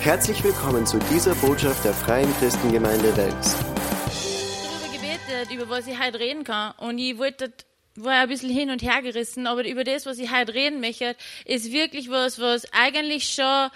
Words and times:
Herzlich 0.00 0.44
willkommen 0.44 0.86
zu 0.86 0.98
dieser 1.10 1.34
Botschaft 1.34 1.84
der 1.84 1.92
Freien 1.92 2.32
Christengemeinde 2.38 3.16
Wels. 3.16 3.56
darüber 3.56 4.92
gebetet, 4.92 5.52
über 5.52 5.68
was 5.68 5.88
ich 5.88 6.00
heute 6.00 6.20
reden 6.20 6.44
kann. 6.44 6.72
Und 6.78 6.98
ich 6.98 7.18
wollte, 7.18 7.52
war 7.96 8.12
ein 8.12 8.28
bisschen 8.28 8.48
hin 8.48 8.70
und 8.70 8.80
her 8.80 9.02
gerissen, 9.02 9.48
aber 9.48 9.66
über 9.66 9.82
das, 9.82 10.06
was 10.06 10.18
ich 10.18 10.32
heute 10.32 10.54
reden 10.54 10.80
möchte, 10.80 11.16
ist 11.44 11.72
wirklich 11.72 12.10
was, 12.10 12.38
was 12.38 12.72
eigentlich 12.72 13.28
schon 13.28 13.70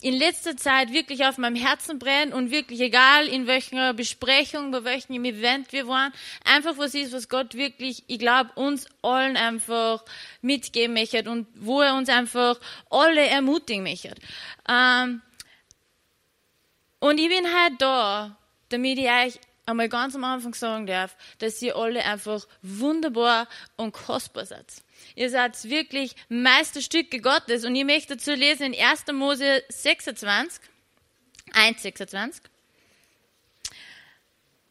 in 0.00 0.14
letzter 0.14 0.56
Zeit 0.56 0.92
wirklich 0.92 1.24
auf 1.24 1.38
meinem 1.38 1.56
Herzen 1.56 1.98
brennt 1.98 2.32
und 2.32 2.50
wirklich 2.50 2.80
egal 2.80 3.26
in 3.28 3.46
welcher 3.46 3.94
Besprechung, 3.94 4.70
bei 4.70 4.84
welchem 4.84 5.24
Event 5.24 5.72
wir 5.72 5.86
waren, 5.88 6.12
einfach 6.44 6.76
was 6.78 6.94
ist, 6.94 7.12
was 7.12 7.28
Gott 7.28 7.54
wirklich, 7.54 8.04
ich 8.06 8.18
glaube, 8.18 8.50
uns 8.54 8.86
allen 9.02 9.36
einfach 9.36 10.04
mitgeben 10.42 10.94
möchte 10.94 11.28
und 11.30 11.46
wo 11.54 11.80
er 11.80 11.94
uns 11.94 12.08
einfach 12.08 12.58
alle 12.90 13.26
ermutigen 13.26 13.82
möchte. 13.82 14.14
Ähm, 14.68 15.22
und 17.00 17.18
ich 17.18 17.28
bin 17.28 17.46
halt 17.54 17.74
da, 17.78 18.36
damit 18.70 18.98
ich 18.98 19.08
euch 19.08 19.38
einmal 19.66 19.88
ganz 19.88 20.14
am 20.14 20.24
Anfang 20.24 20.54
sagen 20.54 20.86
darf, 20.86 21.16
dass 21.38 21.60
ihr 21.62 21.76
alle 21.76 22.04
einfach 22.04 22.46
wunderbar 22.62 23.48
und 23.76 23.92
kostbar 23.92 24.46
seid. 24.46 24.66
Ihr 25.14 25.30
seid 25.30 25.62
wirklich 25.64 26.14
Meisterstücke 26.28 27.20
Gottes 27.20 27.64
und 27.64 27.74
ich 27.74 27.84
möchte 27.84 28.16
dazu 28.16 28.32
lesen 28.32 28.72
in 28.72 28.84
1. 28.84 29.06
Mose 29.12 29.62
26, 29.68 30.60
1, 31.52 31.82
26. 31.82 32.42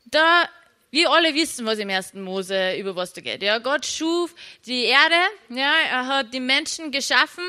Da 0.05 0.49
wir 0.93 1.09
alle 1.09 1.33
wissen, 1.33 1.65
was 1.65 1.79
im 1.79 1.89
ersten 1.89 2.21
Mose 2.21 2.75
über 2.77 2.95
was 2.95 3.13
da 3.13 3.21
geht. 3.21 3.41
Ja, 3.41 3.57
Gott 3.57 3.83
schuf 3.83 4.35
die 4.67 4.83
Erde, 4.83 5.15
ja, 5.49 5.73
er 5.89 6.05
hat 6.05 6.31
die 6.35 6.39
Menschen 6.39 6.91
geschaffen 6.91 7.43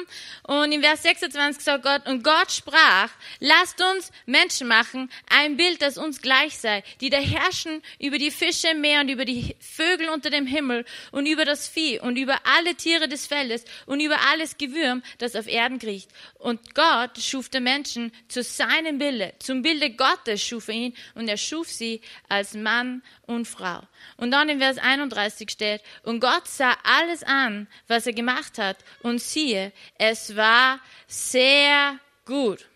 und 0.45 0.73
im 0.73 0.81
Vers 0.81 1.03
26 1.03 1.63
sagt 1.63 1.85
Gott, 1.85 2.07
und 2.07 2.25
Gott 2.25 2.51
sprach, 2.51 3.11
lasst 3.41 3.83
uns 3.83 4.13
Menschen 4.25 4.67
machen, 4.67 5.11
ein 5.29 5.59
Bild, 5.59 5.83
das 5.83 5.99
uns 5.99 6.23
gleich 6.23 6.57
sei, 6.57 6.83
die 7.03 7.11
da 7.11 7.19
herrschen 7.19 7.83
über 7.99 8.17
die 8.17 8.31
Fische 8.31 8.69
im 8.69 8.81
Meer 8.81 9.03
und 9.03 9.11
über 9.11 9.27
die 9.27 9.55
Vögel 9.61 10.09
unter 10.09 10.31
dem 10.31 10.47
Himmel 10.47 10.87
und 11.13 11.27
über 11.27 11.45
das 11.45 11.69
Vieh 11.69 12.01
und 12.01 12.17
über 12.17 12.39
alle 12.57 12.75
Tiere 12.77 13.09
des 13.09 13.27
Feldes 13.27 13.67
und 13.85 14.01
über 14.01 14.17
alles 14.33 14.57
Gewürm, 14.57 15.03
das 15.19 15.37
auf 15.37 15.49
Erden 15.49 15.79
kriecht. 15.79 16.09
Und 16.39 16.75
Gott 16.75 17.19
schuf 17.19 17.51
den 17.51 17.65
Menschen 17.65 18.11
zu 18.29 18.43
seinem 18.43 18.97
Bilde, 18.97 19.35
zum 19.39 19.61
Bilde 19.61 19.91
Gottes 19.91 20.43
schuf 20.43 20.69
er 20.69 20.75
ihn 20.75 20.95
und 21.15 21.29
er 21.29 21.37
schuf 21.37 21.69
sie 21.69 22.01
als 22.31 22.55
Mann 22.55 23.03
und 23.27 23.34
Frau. 23.45 23.81
Und 24.17 24.31
dann 24.31 24.49
in 24.49 24.61
Vers 24.61 24.79
31 24.79 25.51
steht, 25.51 25.83
und 26.05 26.21
Gott 26.21 26.47
sah 26.47 26.77
alles 26.85 27.25
an, 27.25 27.67
was 27.89 28.07
er 28.07 28.13
gemacht 28.13 28.59
hat, 28.59 28.77
und 29.03 29.21
siehe, 29.21 29.73
es 29.99 30.37
war 30.37 30.79
sehr 31.09 31.99
gut. 32.25 32.67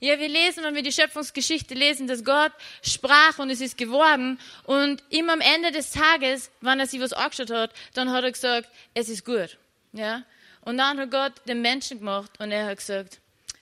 Ja, 0.00 0.18
wir 0.18 0.28
lesen, 0.28 0.64
wenn 0.64 0.74
wir 0.74 0.82
die 0.82 0.92
Schöpfungsgeschichte 0.92 1.72
lesen, 1.72 2.06
dass 2.06 2.24
Gott 2.24 2.52
sprach 2.82 3.38
und 3.38 3.48
es 3.48 3.62
ist 3.62 3.78
geworden. 3.78 4.38
Und 4.64 5.02
immer 5.08 5.32
am 5.32 5.40
Ende 5.40 5.72
des 5.72 5.92
Tages, 5.92 6.50
wenn 6.60 6.78
er 6.78 6.86
sich 6.86 7.00
was 7.00 7.14
angeschaut 7.14 7.50
hat, 7.50 7.72
dann 7.94 8.10
hat 8.10 8.22
er 8.22 8.32
gesagt, 8.32 8.68
es 8.92 9.08
ist 9.08 9.24
gut. 9.24 9.56
Ja? 9.92 10.24
Und 10.60 10.76
dann 10.76 10.98
hat 10.98 11.10
Gott 11.10 11.32
den 11.48 11.62
Menschen 11.62 12.00
gemacht 12.00 12.32
und 12.38 12.50
er 12.50 12.66
hat 12.66 12.76
gesagt, 12.76 13.18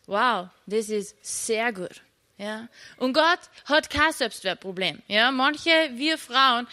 wow, 0.06 0.48
das 0.66 0.88
ist 0.88 1.14
sehr 1.22 1.72
gut. 1.72 2.02
Ja? 2.42 2.68
Und 2.96 3.12
Gott 3.12 3.38
hat 3.66 3.88
kein 3.88 4.12
Selbstwertproblem. 4.12 5.00
Ja? 5.06 5.30
Manche, 5.30 5.70
wir 5.92 6.18
Frauen, 6.18 6.66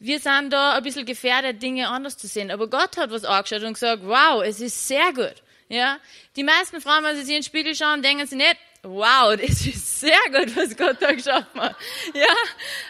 wir 0.00 0.18
sind 0.18 0.50
da 0.50 0.72
ein 0.72 0.82
bisschen 0.82 1.06
gefährdet, 1.06 1.62
Dinge 1.62 1.88
anders 1.88 2.18
zu 2.18 2.26
sehen. 2.26 2.50
Aber 2.50 2.68
Gott 2.68 2.96
hat 2.96 3.12
was 3.12 3.24
angeschaut 3.24 3.62
und 3.62 3.74
gesagt, 3.74 4.02
wow, 4.04 4.42
es 4.42 4.60
ist 4.60 4.88
sehr 4.88 5.12
gut. 5.12 5.36
Ja? 5.68 5.98
Die 6.34 6.42
meisten 6.42 6.80
Frauen, 6.80 7.04
wenn 7.04 7.14
sie 7.14 7.22
sich 7.22 7.36
in 7.36 7.42
den 7.42 7.44
Spiegel 7.44 7.76
schauen, 7.76 8.02
denken 8.02 8.26
sie 8.26 8.34
nicht, 8.34 8.56
wow, 8.82 9.36
das 9.40 9.66
ist 9.66 10.00
sehr 10.00 10.18
gut, 10.32 10.56
was 10.56 10.76
Gott 10.76 10.96
da 11.00 11.12
geschaffen 11.12 11.60
hat. 11.60 11.76
Ja? 12.14 12.34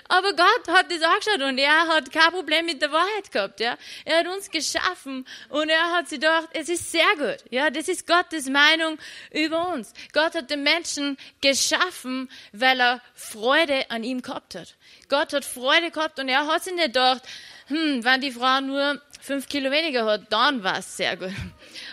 Aber 0.09 0.31
Gott 0.33 0.69
hat 0.69 0.91
das 0.91 1.03
angeschaut 1.03 1.43
und 1.43 1.59
er 1.59 1.87
hat 1.89 2.11
kein 2.11 2.31
Problem 2.33 2.67
mit 2.67 2.81
der 2.81 2.93
Wahrheit 2.93 3.31
gehabt. 3.31 3.61
Ja? 3.61 3.77
Er 4.05 4.21
hat 4.21 4.29
uns 4.29 4.51
geschaffen 4.51 5.27
und 5.49 5.69
er 5.69 5.91
hat 5.93 6.09
sich 6.09 6.21
gedacht, 6.21 6.49
es 6.53 6.69
ist 6.69 6.91
sehr 6.91 7.11
gut. 7.17 7.45
Ja? 7.51 7.71
Das 7.71 7.89
ist 7.89 8.07
Gottes 8.07 8.49
Meinung 8.49 8.99
über 9.31 9.73
uns. 9.73 9.93
Gott 10.13 10.35
hat 10.35 10.51
den 10.51 10.63
Menschen 10.63 11.19
geschaffen, 11.41 12.31
weil 12.53 12.81
er 12.81 13.01
Freude 13.15 13.91
an 13.91 14.05
ihm 14.05 14.23
gehabt 14.23 14.55
hat. 14.55 14.75
Gott 15.09 15.33
hat 15.33 15.45
Freude 15.45 15.91
gehabt 15.91 16.19
und 16.19 16.29
er 16.29 16.47
hat 16.47 16.65
sich 16.65 16.75
nicht 16.75 16.87
gedacht, 16.87 17.23
hm, 17.67 18.05
wenn 18.05 18.21
die 18.21 18.33
Frau 18.33 18.61
nur 18.61 19.01
fünf 19.21 19.49
Kilo 19.49 19.71
weniger 19.71 20.05
hat, 20.07 20.33
dann 20.33 20.65
war 20.65 20.79
es 20.79 20.97
sehr 20.97 21.17
gut. 21.17 21.33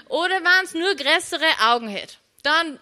Oder 0.07 0.35
wenn 0.35 0.65
es 0.65 0.73
nur 0.73 0.95
größere 0.95 1.45
Augen 1.61 1.87
hätte, 1.87 2.15
dann 2.43 2.79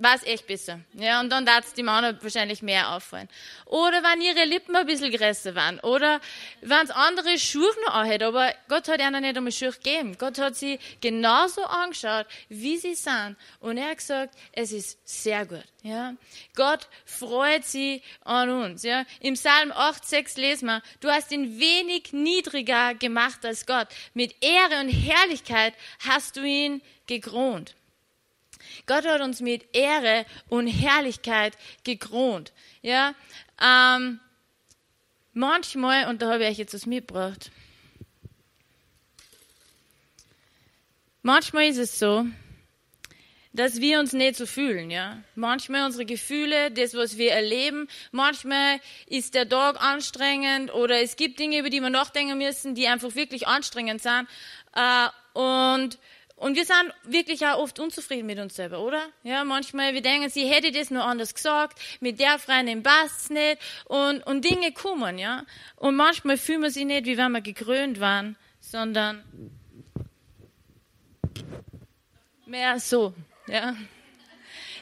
war 0.00 0.14
es 0.14 0.22
echt 0.24 0.46
besser. 0.46 0.80
Ja, 0.94 1.20
und 1.20 1.30
dann 1.30 1.44
darf 1.44 1.66
es 1.66 1.74
die 1.74 1.82
Männer 1.82 2.20
wahrscheinlich 2.22 2.62
mehr 2.62 2.94
auffallen. 2.94 3.28
Oder 3.66 4.02
wenn 4.02 4.22
ihre 4.22 4.44
Lippen 4.46 4.74
ein 4.74 4.86
bisschen 4.86 5.12
größer 5.12 5.54
waren. 5.54 5.78
Oder 5.80 6.20
wenn 6.62 6.84
es 6.84 6.90
andere 6.90 7.38
Schuhe 7.38 7.70
noch 7.86 7.94
anhält. 7.94 8.22
Aber 8.22 8.52
Gott 8.68 8.88
hat 8.88 9.00
ihnen 9.00 9.20
nicht 9.20 9.36
einmal 9.36 9.52
Schuhe 9.52 9.72
gegeben. 9.72 10.16
Gott 10.18 10.38
hat 10.38 10.56
sie 10.56 10.78
genauso 11.02 11.62
angeschaut, 11.64 12.26
wie 12.48 12.78
sie 12.78 12.94
sind. 12.94 13.36
Und 13.60 13.76
er 13.76 13.90
hat 13.90 13.98
gesagt, 13.98 14.34
es 14.52 14.72
ist 14.72 14.98
sehr 15.04 15.44
gut. 15.44 15.64
Ja, 15.82 16.14
Gott 16.56 16.88
freut 17.04 17.64
sich 17.64 18.02
an 18.24 18.50
uns. 18.50 18.82
Ja, 18.82 19.04
im 19.20 19.34
Psalm 19.34 19.70
8, 19.72 20.04
6 20.04 20.36
lesen 20.36 20.66
wir, 20.66 20.82
du 21.00 21.10
hast 21.10 21.30
ihn 21.30 21.58
wenig 21.58 22.12
niedriger 22.12 22.94
gemacht 22.94 23.44
als 23.44 23.66
Gott. 23.66 23.88
Mit 24.14 24.34
Ehre 24.42 24.80
und 24.80 24.88
Herrlichkeit 24.88 25.74
hast 26.06 26.36
du 26.36 26.42
ihn 26.42 26.82
gekront. 27.06 27.74
Gott 28.90 29.06
hat 29.06 29.20
uns 29.20 29.40
mit 29.40 29.72
Ehre 29.72 30.26
und 30.48 30.66
Herrlichkeit 30.66 31.56
gekront. 31.84 32.52
Ja, 32.82 33.14
ähm, 33.62 34.18
manchmal, 35.32 36.08
und 36.08 36.22
da 36.22 36.32
habe 36.32 36.42
ich 36.42 36.50
euch 36.50 36.58
jetzt 36.58 36.74
was 36.74 36.86
mitgebracht, 36.86 37.52
manchmal 41.22 41.66
ist 41.68 41.76
es 41.76 42.00
so, 42.00 42.26
dass 43.52 43.80
wir 43.80 44.00
uns 44.00 44.12
nicht 44.12 44.34
so 44.34 44.44
fühlen, 44.44 44.90
ja. 44.90 45.22
Manchmal 45.36 45.86
unsere 45.86 46.04
Gefühle, 46.04 46.72
das, 46.72 46.94
was 46.94 47.16
wir 47.16 47.30
erleben, 47.30 47.86
manchmal 48.10 48.80
ist 49.06 49.36
der 49.36 49.48
Tag 49.48 49.80
anstrengend 49.80 50.74
oder 50.74 51.00
es 51.00 51.14
gibt 51.14 51.38
Dinge, 51.38 51.60
über 51.60 51.70
die 51.70 51.80
wir 51.80 51.90
nachdenken 51.90 52.38
müssen, 52.38 52.74
die 52.74 52.88
einfach 52.88 53.14
wirklich 53.14 53.46
anstrengend 53.46 54.02
sind. 54.02 54.26
Äh, 54.74 55.08
und 55.38 55.96
und 56.40 56.56
wir 56.56 56.64
sind 56.64 56.94
wirklich 57.04 57.46
auch 57.46 57.58
oft 57.58 57.78
unzufrieden 57.78 58.24
mit 58.24 58.38
uns 58.38 58.56
selber, 58.56 58.80
oder? 58.80 59.10
Ja, 59.24 59.44
manchmal, 59.44 59.92
wir 59.92 60.00
denken, 60.00 60.30
sie 60.30 60.46
hätte 60.46 60.72
das 60.72 60.90
nur 60.90 61.04
anders 61.04 61.34
gesagt, 61.34 61.78
mit 62.00 62.18
der 62.18 62.38
Freundin 62.38 62.82
passt's 62.82 63.28
nicht, 63.28 63.58
und, 63.84 64.26
und 64.26 64.42
Dinge 64.42 64.72
kommen, 64.72 65.18
ja. 65.18 65.44
Und 65.76 65.96
manchmal 65.96 66.38
fühlen 66.38 66.62
wir 66.62 66.70
sie 66.70 66.86
nicht, 66.86 67.04
wie 67.04 67.18
wenn 67.18 67.32
wir 67.32 67.42
gekrönt 67.42 68.00
waren, 68.00 68.36
sondern 68.58 69.22
mehr 72.46 72.80
so, 72.80 73.12
ja. 73.46 73.76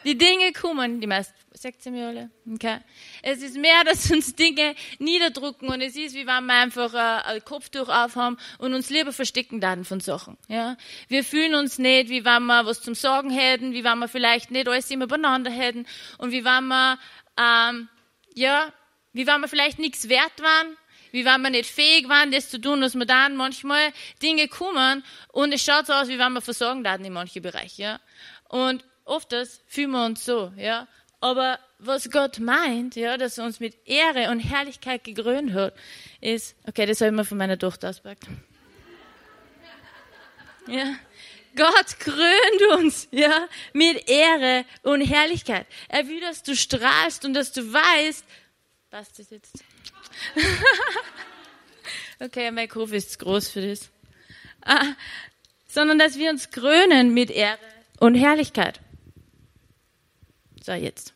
Die 0.05 0.17
Dinge 0.17 0.53
kommen, 0.53 1.01
die 1.01 1.09
meisten, 1.09 1.35
sagt 1.63 1.83
sie 1.83 1.91
mir 1.91 2.09
alle, 2.09 2.31
okay. 2.53 2.79
Es 3.23 3.43
ist 3.43 3.57
mehr, 3.57 3.83
dass 3.85 4.11
uns 4.11 4.35
Dinge 4.35 4.75
niederdrucken 4.99 5.69
und 5.69 5.81
es 5.81 5.97
ist, 5.97 6.15
wie 6.15 6.27
wenn 6.27 6.47
wir 6.47 6.55
einfach 6.55 6.95
ein, 6.95 7.37
ein 7.37 7.45
Kopftuch 7.45 7.89
aufhaben 7.89 8.39
und 8.59 8.75
uns 8.75 8.91
lieber 8.91 9.13
verstecken 9.13 9.61
dann 9.61 9.85
von 9.85 10.01
Sachen, 10.01 10.37
ja. 10.49 10.77
Wir 11.09 11.25
fühlen 11.25 11.55
uns 11.55 11.79
nicht, 11.79 12.09
wie 12.09 12.25
wenn 12.25 12.45
wir 12.47 12.67
was 12.67 12.81
zum 12.81 12.95
Sagen 12.95 13.31
hätten, 13.31 13.73
wie 13.73 13.85
wenn 13.85 13.99
wir 13.99 14.09
vielleicht 14.09 14.51
nicht 14.51 14.69
alles 14.69 14.91
immer 14.91 15.07
beieinander 15.07 15.51
hätten 15.51 15.87
und 16.19 16.33
wie 16.33 16.45
wenn 16.45 16.67
wir, 16.67 16.99
ähm, 17.39 17.89
ja, 18.35 18.73
wie 19.13 19.27
wenn 19.27 19.41
wir 19.41 19.49
vielleicht 19.49 19.79
nichts 19.79 20.09
wert 20.09 20.41
waren, 20.41 20.77
wie 21.13 21.25
wenn 21.25 21.41
wir 21.43 21.51
nicht 21.51 21.71
fähig 21.71 22.09
waren, 22.09 22.31
das 22.31 22.51
zu 22.51 22.61
tun, 22.61 22.81
was 22.81 22.95
wir 22.95 23.07
dann 23.07 23.37
manchmal 23.37 23.93
Dinge 24.23 24.49
kommen 24.49 25.05
und 25.33 25.53
es 25.53 25.65
schaut 25.65 25.87
so 25.87 25.93
aus, 25.93 26.09
wie 26.09 26.19
wenn 26.19 26.33
wir 26.33 26.41
versorgen 26.41 26.85
werden 26.85 27.05
in 27.05 27.13
manchen 27.13 27.43
Bereichen, 27.43 27.83
ja. 27.83 28.01
Und 28.49 28.85
oft 29.05 29.35
fühlen 29.67 29.91
wir 29.91 30.05
uns 30.05 30.25
so, 30.25 30.53
ja. 30.57 30.87
Aber 31.21 31.59
was 31.79 32.11
Gott 32.11 32.39
meint, 32.39 32.95
ja, 32.97 33.17
dass 33.17 33.39
er 33.39 33.45
uns 33.45 33.61
mit 33.61 33.77
Ehre 33.87 34.31
und 34.31 34.41
Herrlichkeit 34.41 35.05
gekrönt 35.05 35.53
hat, 35.53 35.75
ist, 36.21 36.55
okay, 36.67 36.87
das 36.87 37.01
habe 37.01 37.11
ich 37.11 37.17
mir 37.17 37.25
von 37.25 37.39
meiner 37.39 37.59
Tochter 37.59 37.91
auspackt. 37.91 38.25
Ja. 40.69 40.95
Gott 41.57 41.99
krönt 41.99 42.79
uns, 42.79 43.09
ja, 43.11 43.49
mit 43.73 44.09
Ehre 44.09 44.65
und 44.83 45.01
Herrlichkeit. 45.01 45.67
Er 45.89 46.07
will, 46.07 46.21
dass 46.21 46.43
du 46.43 46.55
strahlst 46.55 47.25
und 47.25 47.35
dass 47.35 47.53
du 47.53 47.73
weißt, 47.73 48.25
passt 48.91 49.19
das 49.19 49.31
jetzt? 49.31 49.65
okay, 52.21 52.51
mein 52.53 52.69
Kopf 52.69 52.93
ist 52.93 53.13
zu 53.13 53.19
groß 53.19 53.49
für 53.49 53.67
das. 53.67 53.91
Ah, 54.63 54.95
sondern 55.69 55.99
dass 55.99 56.17
wir 56.17 56.31
uns 56.31 56.51
krönen 56.51 57.13
mit 57.13 57.31
Ehre 57.31 57.59
und 57.99 58.15
Herrlichkeit. 58.15 58.81
So, 60.69 60.75
jetzt. 60.75 61.15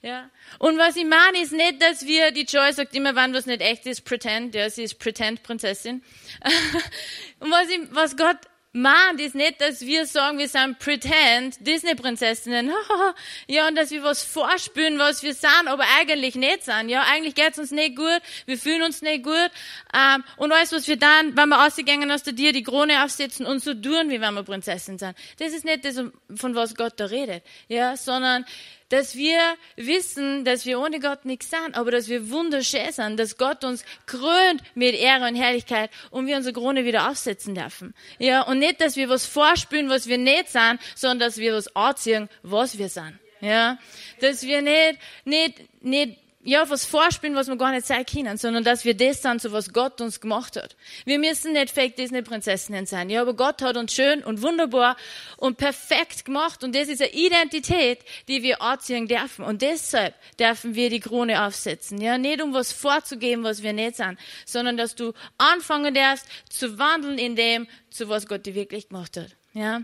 Ja. 0.00 0.30
Und 0.58 0.78
was 0.78 0.96
ich 0.96 1.04
meine, 1.04 1.42
ist 1.42 1.52
nicht, 1.52 1.82
dass 1.82 2.06
wir, 2.06 2.30
die 2.30 2.44
Joy 2.44 2.72
sagt 2.72 2.94
immer, 2.94 3.14
wann 3.14 3.34
was 3.34 3.44
nicht 3.44 3.60
echt 3.60 3.84
ist, 3.84 4.06
pretend, 4.06 4.54
ja, 4.54 4.70
sie 4.70 4.82
ist 4.82 4.98
Pretend-Prinzessin. 4.98 6.02
und 7.40 7.50
was, 7.50 7.68
ich, 7.68 7.80
was 7.90 8.16
Gott 8.16 8.38
meint 8.72 9.20
ist 9.20 9.34
nicht, 9.34 9.60
dass 9.60 9.82
wir 9.82 10.04
sagen, 10.06 10.38
wir 10.38 10.48
sind 10.48 10.78
Pretend 10.78 11.56
Disney-Prinzessinnen, 11.60 12.72
ja, 13.46 13.68
und 13.68 13.76
dass 13.76 13.90
wir 13.90 14.02
was 14.02 14.24
vorspüren, 14.24 14.98
was 14.98 15.22
wir 15.22 15.34
sind, 15.34 15.68
aber 15.68 15.84
eigentlich 15.98 16.34
nicht 16.34 16.64
sind, 16.64 16.88
ja, 16.88 17.02
eigentlich 17.02 17.34
geht's 17.34 17.58
uns 17.58 17.70
nicht 17.70 17.94
gut, 17.94 18.20
wir 18.46 18.58
fühlen 18.58 18.82
uns 18.82 19.00
nicht 19.00 19.22
gut, 19.22 19.50
ähm, 19.94 20.24
und 20.38 20.50
alles, 20.50 20.72
was 20.72 20.88
wir 20.88 20.96
dann, 20.96 21.36
wenn 21.36 21.50
wir 21.50 21.56
rausgegangen 21.56 22.10
aus 22.10 22.22
der 22.22 22.34
Tür, 22.34 22.52
die 22.52 22.62
Krone 22.62 23.04
aufsetzen 23.04 23.44
und 23.44 23.62
so 23.62 23.74
tun, 23.74 24.08
wie 24.08 24.20
wenn 24.20 24.34
wir 24.34 24.42
Prinzessin 24.42 24.98
sind, 24.98 25.14
das 25.38 25.52
ist 25.52 25.64
nicht 25.64 25.84
das, 25.84 26.02
von 26.34 26.54
was 26.54 26.74
Gott 26.74 26.94
da 26.96 27.04
redet, 27.04 27.44
ja, 27.68 27.96
sondern 27.96 28.44
dass 28.88 29.14
wir 29.14 29.38
wissen, 29.76 30.44
dass 30.44 30.66
wir 30.66 30.78
ohne 30.78 31.00
Gott 31.00 31.24
nichts 31.24 31.50
sind, 31.50 31.74
aber 31.74 31.90
dass 31.90 32.08
wir 32.08 32.30
wunderschön 32.30 32.92
sind, 32.92 33.18
dass 33.18 33.36
Gott 33.36 33.64
uns 33.64 33.84
krönt 34.06 34.62
mit 34.74 34.94
Ehre 34.94 35.26
und 35.26 35.34
Herrlichkeit 35.34 35.90
und 36.10 36.26
wir 36.26 36.36
unsere 36.36 36.54
Krone 36.54 36.84
wieder 36.84 37.10
aufsetzen 37.10 37.54
dürfen. 37.54 37.94
Ja, 38.18 38.42
und 38.42 38.58
nicht, 38.58 38.80
dass 38.80 38.96
wir 38.96 39.08
was 39.08 39.26
vorspülen, 39.26 39.88
was 39.88 40.06
wir 40.06 40.18
nicht 40.18 40.50
sind, 40.50 40.78
sondern 40.94 41.20
dass 41.20 41.38
wir 41.38 41.54
was 41.54 41.74
anziehen, 41.74 42.28
was 42.42 42.78
wir 42.78 42.88
sind. 42.88 43.18
Ja, 43.40 43.78
dass 44.20 44.42
wir 44.42 44.62
nicht, 44.62 44.98
nicht, 45.24 45.82
nicht 45.82 46.18
ja, 46.44 46.68
was 46.68 46.84
vorspielen, 46.84 47.34
was 47.34 47.48
wir 47.48 47.56
gar 47.56 47.72
nicht 47.72 47.86
sein 47.86 48.04
können, 48.04 48.36
sondern 48.36 48.64
dass 48.64 48.84
wir 48.84 48.94
das 48.94 49.22
sind, 49.22 49.40
so 49.40 49.50
was 49.50 49.72
Gott 49.72 50.00
uns 50.02 50.20
gemacht 50.20 50.56
hat. 50.56 50.76
Wir 51.06 51.18
müssen 51.18 51.54
nicht 51.54 51.70
Fake 51.70 51.96
Disney-Prinzessinnen 51.96 52.84
sein, 52.84 53.08
ja, 53.08 53.22
aber 53.22 53.34
Gott 53.34 53.62
hat 53.62 53.78
uns 53.78 53.94
schön 53.94 54.22
und 54.22 54.42
wunderbar 54.42 54.96
und 55.38 55.56
perfekt 55.56 56.26
gemacht 56.26 56.62
und 56.62 56.74
das 56.74 56.88
ist 56.88 57.00
eine 57.00 57.12
Identität, 57.12 58.00
die 58.28 58.42
wir 58.42 58.60
anziehen 58.60 59.08
dürfen 59.08 59.42
und 59.42 59.62
deshalb 59.62 60.14
dürfen 60.38 60.74
wir 60.74 60.90
die 60.90 61.00
Krone 61.00 61.46
aufsetzen, 61.46 61.98
ja, 61.98 62.18
nicht 62.18 62.42
um 62.42 62.52
was 62.52 62.72
vorzugeben, 62.72 63.42
was 63.42 63.62
wir 63.62 63.72
nicht 63.72 63.96
sind, 63.96 64.18
sondern 64.44 64.76
dass 64.76 64.94
du 64.94 65.14
anfangen 65.38 65.94
darfst 65.94 66.26
zu 66.50 66.78
wandeln 66.78 67.16
in 67.16 67.36
dem, 67.36 67.66
zu 67.88 68.10
was 68.10 68.26
Gott 68.26 68.44
dir 68.44 68.54
wirklich 68.54 68.90
gemacht 68.90 69.16
hat, 69.16 69.34
ja. 69.54 69.80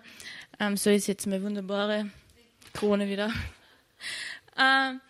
Ähm, 0.59 0.77
so 0.77 0.91
ist 0.91 1.07
jetzt 1.07 1.27
meine 1.27 1.43
wunderbare 1.43 2.11
Krone 2.75 3.09
wieder. 3.09 3.33
Ähm, 4.59 5.01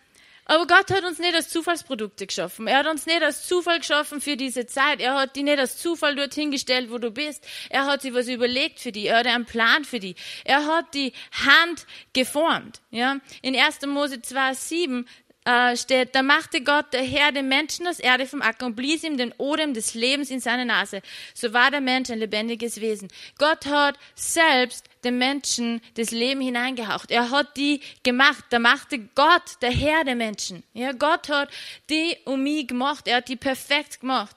aber 0.50 0.66
Gott 0.66 0.90
hat 0.90 1.04
uns 1.04 1.20
nicht 1.20 1.32
als 1.32 1.48
Zufallsprodukte 1.48 2.26
geschaffen. 2.26 2.66
Er 2.66 2.78
hat 2.78 2.88
uns 2.88 3.06
nicht 3.06 3.22
als 3.22 3.46
Zufall 3.46 3.78
geschaffen 3.78 4.20
für 4.20 4.36
diese 4.36 4.66
Zeit. 4.66 5.00
Er 5.00 5.14
hat 5.14 5.36
dich 5.36 5.44
nicht 5.44 5.60
als 5.60 5.78
Zufall 5.78 6.16
dorthin 6.16 6.50
gestellt, 6.50 6.90
wo 6.90 6.98
du 6.98 7.12
bist. 7.12 7.46
Er 7.68 7.86
hat 7.86 8.02
sich 8.02 8.12
was 8.12 8.26
überlegt 8.26 8.80
für 8.80 8.90
dich. 8.90 9.04
Er 9.04 9.18
hat 9.18 9.28
einen 9.28 9.44
Plan 9.44 9.84
für 9.84 10.00
dich. 10.00 10.16
Er 10.44 10.66
hat 10.66 10.92
die 10.92 11.12
Hand 11.46 11.86
geformt. 12.14 12.80
Ja? 12.90 13.20
In 13.42 13.54
1. 13.54 13.86
Mose 13.86 14.22
2, 14.22 14.54
7 14.54 15.08
äh, 15.50 15.76
steht, 15.76 16.14
da 16.14 16.22
machte 16.22 16.62
Gott 16.62 16.92
der 16.92 17.02
Herr 17.02 17.32
dem 17.32 17.48
Menschen 17.48 17.84
das 17.84 17.98
Erde 17.98 18.26
vom 18.26 18.42
Acker 18.42 18.66
und 18.66 18.76
blies 18.76 19.02
ihm 19.02 19.16
den 19.16 19.32
Odem 19.38 19.74
des 19.74 19.94
Lebens 19.94 20.30
in 20.30 20.40
seine 20.40 20.64
Nase. 20.64 21.02
So 21.34 21.52
war 21.52 21.70
der 21.70 21.80
Mensch 21.80 22.10
ein 22.10 22.18
lebendiges 22.18 22.80
Wesen. 22.80 23.08
Gott 23.38 23.66
hat 23.66 23.98
selbst 24.14 24.86
dem 25.02 25.18
Menschen 25.18 25.80
das 25.94 26.10
Leben 26.10 26.40
hineingehaucht. 26.40 27.10
Er 27.10 27.30
hat 27.30 27.56
die 27.56 27.80
gemacht. 28.02 28.44
Da 28.50 28.58
machte 28.58 28.98
Gott, 29.14 29.60
der 29.62 29.72
Herr 29.72 30.04
der 30.04 30.14
Menschen. 30.14 30.62
Ja, 30.72 30.92
Gott 30.92 31.28
hat 31.28 31.50
die 31.88 32.16
und 32.24 32.42
mich 32.42 32.68
gemacht. 32.68 33.08
Er 33.08 33.16
hat 33.16 33.28
die 33.28 33.36
perfekt 33.36 34.00
gemacht. 34.00 34.36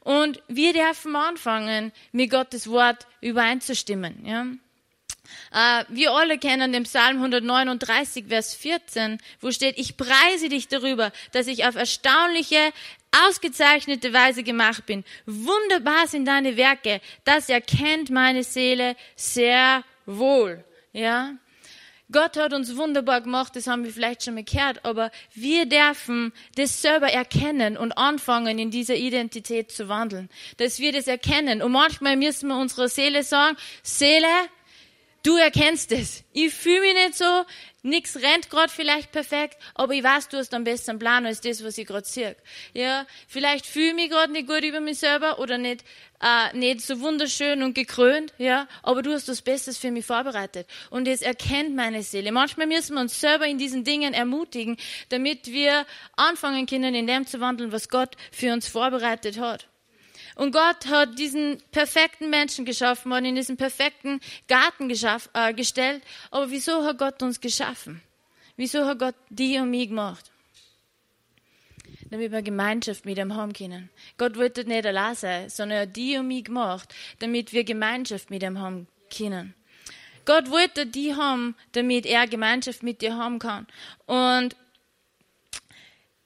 Und 0.00 0.42
wir 0.48 0.72
dürfen 0.72 1.16
anfangen, 1.16 1.92
mit 2.12 2.30
Gottes 2.30 2.68
Wort 2.68 3.06
übereinzustimmen. 3.20 4.24
Ja. 4.24 4.46
Uh, 5.52 5.84
wir 5.88 6.12
alle 6.12 6.38
kennen 6.38 6.72
den 6.72 6.84
Psalm 6.84 7.16
139, 7.16 8.26
Vers 8.28 8.54
14, 8.54 9.18
wo 9.40 9.50
steht, 9.50 9.78
ich 9.78 9.96
preise 9.96 10.48
dich 10.48 10.68
darüber, 10.68 11.12
dass 11.32 11.46
ich 11.46 11.64
auf 11.66 11.76
erstaunliche, 11.76 12.72
ausgezeichnete 13.26 14.12
Weise 14.12 14.42
gemacht 14.42 14.86
bin. 14.86 15.04
Wunderbar 15.26 16.08
sind 16.08 16.26
deine 16.26 16.56
Werke. 16.56 17.00
Das 17.24 17.48
erkennt 17.48 18.10
meine 18.10 18.42
Seele 18.42 18.96
sehr 19.16 19.84
wohl. 20.06 20.64
Ja? 20.92 21.34
Gott 22.12 22.36
hat 22.36 22.52
uns 22.52 22.76
wunderbar 22.76 23.22
gemacht, 23.22 23.56
das 23.56 23.66
haben 23.66 23.84
wir 23.84 23.90
vielleicht 23.90 24.24
schon 24.24 24.42
gehört, 24.44 24.84
aber 24.84 25.10
wir 25.34 25.66
dürfen 25.66 26.32
das 26.54 26.82
selber 26.82 27.08
erkennen 27.08 27.76
und 27.76 27.92
anfangen, 27.96 28.58
in 28.58 28.70
dieser 28.70 28.94
Identität 28.94 29.72
zu 29.72 29.88
wandeln. 29.88 30.28
Dass 30.58 30.78
wir 30.78 30.92
das 30.92 31.06
erkennen. 31.06 31.62
Und 31.62 31.72
manchmal 31.72 32.16
müssen 32.16 32.48
wir 32.48 32.58
unserer 32.58 32.88
Seele 32.88 33.22
sagen, 33.22 33.56
Seele, 33.82 34.28
Du 35.24 35.38
erkennst 35.38 35.90
es. 35.90 36.22
Ich 36.34 36.52
fühle 36.52 36.82
mich 36.82 36.92
nicht 36.92 37.14
so, 37.14 37.24
nix 37.82 38.16
rennt 38.16 38.50
gerade 38.50 38.70
vielleicht 38.70 39.10
perfekt, 39.10 39.56
aber 39.74 39.94
ich 39.94 40.04
weiß, 40.04 40.28
du 40.28 40.36
hast 40.36 40.52
einen 40.52 40.64
besseren 40.64 40.98
Plan 40.98 41.24
als 41.24 41.40
das, 41.40 41.64
was 41.64 41.78
ich 41.78 41.86
gerade 41.86 42.06
sehe. 42.06 42.36
Ja, 42.74 43.06
vielleicht 43.26 43.64
fühle 43.64 43.88
ich 43.88 43.94
mich 43.94 44.10
gerade 44.10 44.30
nicht 44.30 44.46
gut 44.46 44.62
über 44.62 44.80
mich 44.80 44.98
selber 44.98 45.38
oder 45.38 45.56
nicht, 45.56 45.82
äh, 46.20 46.54
nicht 46.54 46.82
so 46.82 47.00
wunderschön 47.00 47.62
und 47.62 47.74
gekrönt, 47.74 48.34
ja, 48.36 48.68
aber 48.82 49.00
du 49.00 49.14
hast 49.14 49.26
das 49.26 49.40
Bestes 49.40 49.78
für 49.78 49.90
mich 49.90 50.04
vorbereitet. 50.04 50.66
Und 50.90 51.08
es 51.08 51.22
erkennt 51.22 51.74
meine 51.74 52.02
Seele. 52.02 52.30
Manchmal 52.30 52.66
müssen 52.66 52.92
wir 52.92 53.00
uns 53.00 53.18
selber 53.18 53.46
in 53.46 53.56
diesen 53.56 53.82
Dingen 53.82 54.12
ermutigen, 54.12 54.76
damit 55.08 55.46
wir 55.46 55.86
anfangen 56.16 56.66
können, 56.66 56.94
in 56.94 57.06
dem 57.06 57.26
zu 57.26 57.40
wandeln, 57.40 57.72
was 57.72 57.88
Gott 57.88 58.14
für 58.30 58.52
uns 58.52 58.68
vorbereitet 58.68 59.38
hat. 59.40 59.68
Und 60.34 60.52
Gott 60.52 60.86
hat 60.86 61.18
diesen 61.18 61.62
perfekten 61.70 62.30
Menschen 62.30 62.64
geschaffen 62.64 63.12
und 63.12 63.24
in 63.24 63.36
diesen 63.36 63.56
perfekten 63.56 64.20
Garten 64.48 64.88
geschaff, 64.88 65.30
äh, 65.32 65.54
gestellt. 65.54 66.02
Aber 66.30 66.50
wieso 66.50 66.84
hat 66.84 66.98
Gott 66.98 67.22
uns 67.22 67.40
geschaffen? 67.40 68.02
Wieso 68.56 68.84
hat 68.86 68.98
Gott 68.98 69.14
die 69.30 69.58
und 69.58 69.70
mich 69.70 69.88
gemacht? 69.88 70.30
Damit 72.10 72.32
wir 72.32 72.42
Gemeinschaft 72.42 73.04
mit 73.04 73.18
ihm 73.18 73.34
haben 73.34 73.52
können. 73.52 73.90
Gott 74.18 74.36
wollte 74.36 74.64
nicht 74.64 74.86
allein 74.86 75.14
sein, 75.14 75.48
sondern 75.48 75.78
er 75.78 75.82
hat 75.82 75.96
die 75.96 76.18
und 76.18 76.28
mich 76.28 76.44
gemacht, 76.44 76.94
damit 77.18 77.52
wir 77.52 77.64
Gemeinschaft 77.64 78.30
mit 78.30 78.42
ihm 78.42 78.58
haben 78.58 78.86
können. 79.16 79.54
Gott 80.24 80.50
wollte 80.50 80.86
die 80.86 81.14
haben, 81.14 81.54
damit 81.72 82.06
er 82.06 82.26
Gemeinschaft 82.26 82.82
mit 82.82 83.02
dir 83.02 83.16
haben 83.16 83.38
kann. 83.38 83.66
Und 84.06 84.56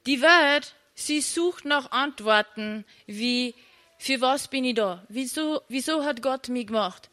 die 0.06 0.20
Welt, 0.20 0.74
sie 0.94 1.20
sucht 1.20 1.64
nach 1.64 1.90
Antworten 1.90 2.84
wie 3.06 3.54
für 3.98 4.20
was 4.20 4.48
bin 4.48 4.64
ich 4.64 4.74
da? 4.74 5.04
Wieso, 5.08 5.62
wieso 5.68 6.04
hat 6.04 6.22
Gott 6.22 6.48
mich 6.48 6.68
gemacht? 6.68 7.10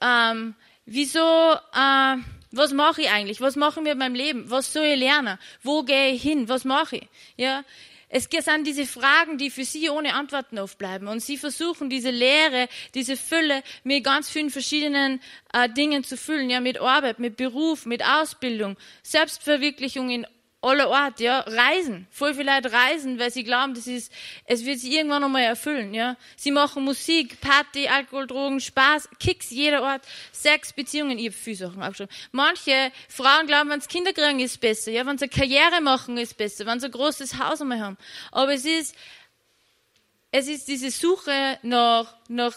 Ähm, 0.00 0.54
wieso, 0.86 1.20
äh, 1.20 2.16
was 2.50 2.72
mache 2.72 3.02
ich 3.02 3.10
eigentlich? 3.10 3.40
Was 3.40 3.56
machen 3.56 3.84
wir 3.84 3.92
in 3.92 3.98
meinem 3.98 4.14
Leben? 4.14 4.50
Was 4.50 4.72
soll 4.72 4.84
ich 4.84 4.98
lernen? 4.98 5.38
Wo 5.62 5.82
gehe 5.82 6.10
ich 6.12 6.22
hin? 6.22 6.48
Was 6.48 6.64
mache 6.64 6.96
ich? 6.96 7.08
Ja, 7.36 7.64
es 8.14 8.28
sind 8.30 8.66
diese 8.66 8.84
Fragen, 8.84 9.38
die 9.38 9.48
für 9.48 9.64
sie 9.64 9.88
ohne 9.88 10.14
Antworten 10.14 10.58
aufbleiben. 10.58 11.08
Und 11.08 11.20
sie 11.20 11.38
versuchen, 11.38 11.88
diese 11.88 12.10
Lehre, 12.10 12.68
diese 12.94 13.16
Fülle 13.16 13.62
mit 13.84 14.04
ganz 14.04 14.28
vielen 14.28 14.50
verschiedenen 14.50 15.20
äh, 15.54 15.68
Dingen 15.70 16.04
zu 16.04 16.18
füllen. 16.18 16.50
Ja, 16.50 16.60
mit 16.60 16.78
Arbeit, 16.78 17.18
mit 17.18 17.38
Beruf, 17.38 17.86
mit 17.86 18.04
Ausbildung, 18.04 18.76
Selbstverwirklichung 19.02 20.10
in 20.10 20.26
aller 20.62 20.88
Ort, 20.88 21.18
ja, 21.18 21.40
reisen. 21.40 22.06
Voll 22.10 22.34
viele 22.34 22.54
Leute 22.54 22.72
reisen, 22.72 23.18
weil 23.18 23.32
sie 23.32 23.42
glauben, 23.42 23.74
das 23.74 23.88
ist, 23.88 24.12
es 24.46 24.64
wird 24.64 24.78
sich 24.78 24.92
irgendwann 24.92 25.24
einmal 25.24 25.42
erfüllen, 25.42 25.92
ja. 25.92 26.16
Sie 26.36 26.52
machen 26.52 26.84
Musik, 26.84 27.40
Party, 27.40 27.88
Alkohol, 27.88 28.28
Drogen, 28.28 28.60
Spaß, 28.60 29.08
Kicks, 29.18 29.50
jeder 29.50 29.82
Ort, 29.82 30.02
Sex, 30.30 30.72
Beziehungen, 30.72 31.18
ich 31.18 31.26
habe 31.26 31.34
viele 31.34 31.56
Sachen 31.56 31.94
schon. 31.94 32.08
Manche 32.30 32.92
Frauen 33.08 33.46
glauben, 33.48 33.70
wenn 33.70 33.80
sie 33.80 33.88
Kinder 33.88 34.12
kriegen, 34.12 34.38
ist 34.38 34.60
besser, 34.60 34.92
ja, 34.92 35.04
wenn 35.04 35.18
sie 35.18 35.28
Karriere 35.28 35.80
machen, 35.80 36.16
ist 36.16 36.36
besser, 36.36 36.64
wenn 36.64 36.78
sie 36.78 36.86
ein 36.86 36.92
großes 36.92 37.38
Haus 37.38 37.60
einmal 37.60 37.80
haben. 37.80 37.98
Aber 38.30 38.54
es 38.54 38.64
ist, 38.64 38.94
es 40.30 40.46
ist 40.46 40.68
diese 40.68 40.92
Suche 40.92 41.58
nach, 41.62 42.14
nach, 42.28 42.54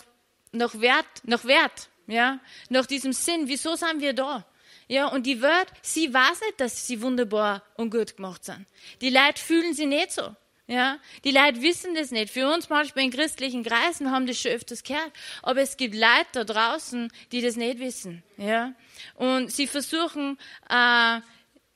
nach 0.52 0.80
Wert, 0.80 1.06
nach 1.24 1.44
Wert, 1.46 1.90
ja, 2.06 2.40
nach 2.70 2.86
diesem 2.86 3.14
Sinn. 3.14 3.48
Wieso 3.48 3.76
sind 3.76 4.00
wir 4.00 4.14
da? 4.14 4.46
Ja, 4.88 5.08
und 5.08 5.26
die 5.26 5.42
Welt, 5.42 5.68
sie 5.82 6.14
weiß 6.14 6.42
nicht, 6.42 6.60
dass 6.60 6.86
sie 6.86 7.02
wunderbar 7.02 7.64
und 7.76 7.90
gut 7.90 8.16
gemacht 8.18 8.46
sind. 8.46 8.66
Die 9.02 9.10
Leute 9.10 9.42
fühlen 9.42 9.74
sie 9.74 9.86
nicht 9.88 10.12
so. 10.12 10.36
Ja, 10.68 10.98
die 11.24 11.32
Leute 11.32 11.62
wissen 11.62 11.94
das 11.94 12.10
nicht. 12.10 12.34
Für 12.34 12.52
uns 12.52 12.70
manchmal 12.70 13.06
in 13.06 13.12
christlichen 13.12 13.64
Kreisen 13.64 14.10
haben 14.10 14.26
das 14.26 14.42
schon 14.42 14.52
öfters 14.52 14.84
gehört. 14.84 15.12
Aber 15.44 15.62
es 15.62 15.78
gibt 15.78 15.94
Leute 15.94 16.26
da 16.34 16.44
draußen, 16.44 17.12
die 17.32 17.42
das 17.42 17.56
nicht 17.56 17.80
wissen. 17.80 18.24
Ja, 18.38 18.74
und 19.16 19.52
sie 19.52 19.68
versuchen, 19.68 20.40
äh, 20.70 21.20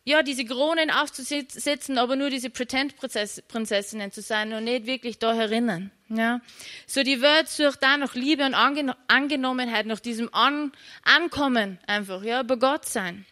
ja, 0.10 0.24
diese 0.24 0.44
Kronen 0.44 0.90
aufzusetzen, 0.90 2.00
aber 2.00 2.16
nur 2.16 2.32
diese 2.32 2.50
Pretend-Prinzessinnen 2.50 4.12
zu 4.12 4.22
sein 4.22 4.52
und 4.54 4.64
nicht 4.64 4.88
wirklich 4.88 5.20
da 5.20 5.34
herinnen. 5.34 5.92
Ja. 6.10 6.42
So 6.88 7.04
die 7.04 7.22
Welt 7.22 7.48
sucht 7.48 7.84
da 7.84 7.96
nach 7.96 8.16
Liebe 8.16 8.44
und 8.44 8.56
Angen 8.56 8.92
Angenommenheit, 9.08 9.86
nach 9.86 10.00
diesem 10.00 10.34
An 10.34 10.72
Ankommen 11.04 11.78
einfach, 11.86 12.24
ja, 12.24 12.42
bei 12.42 12.56
Gott 12.56 12.86
sein. 12.86 13.28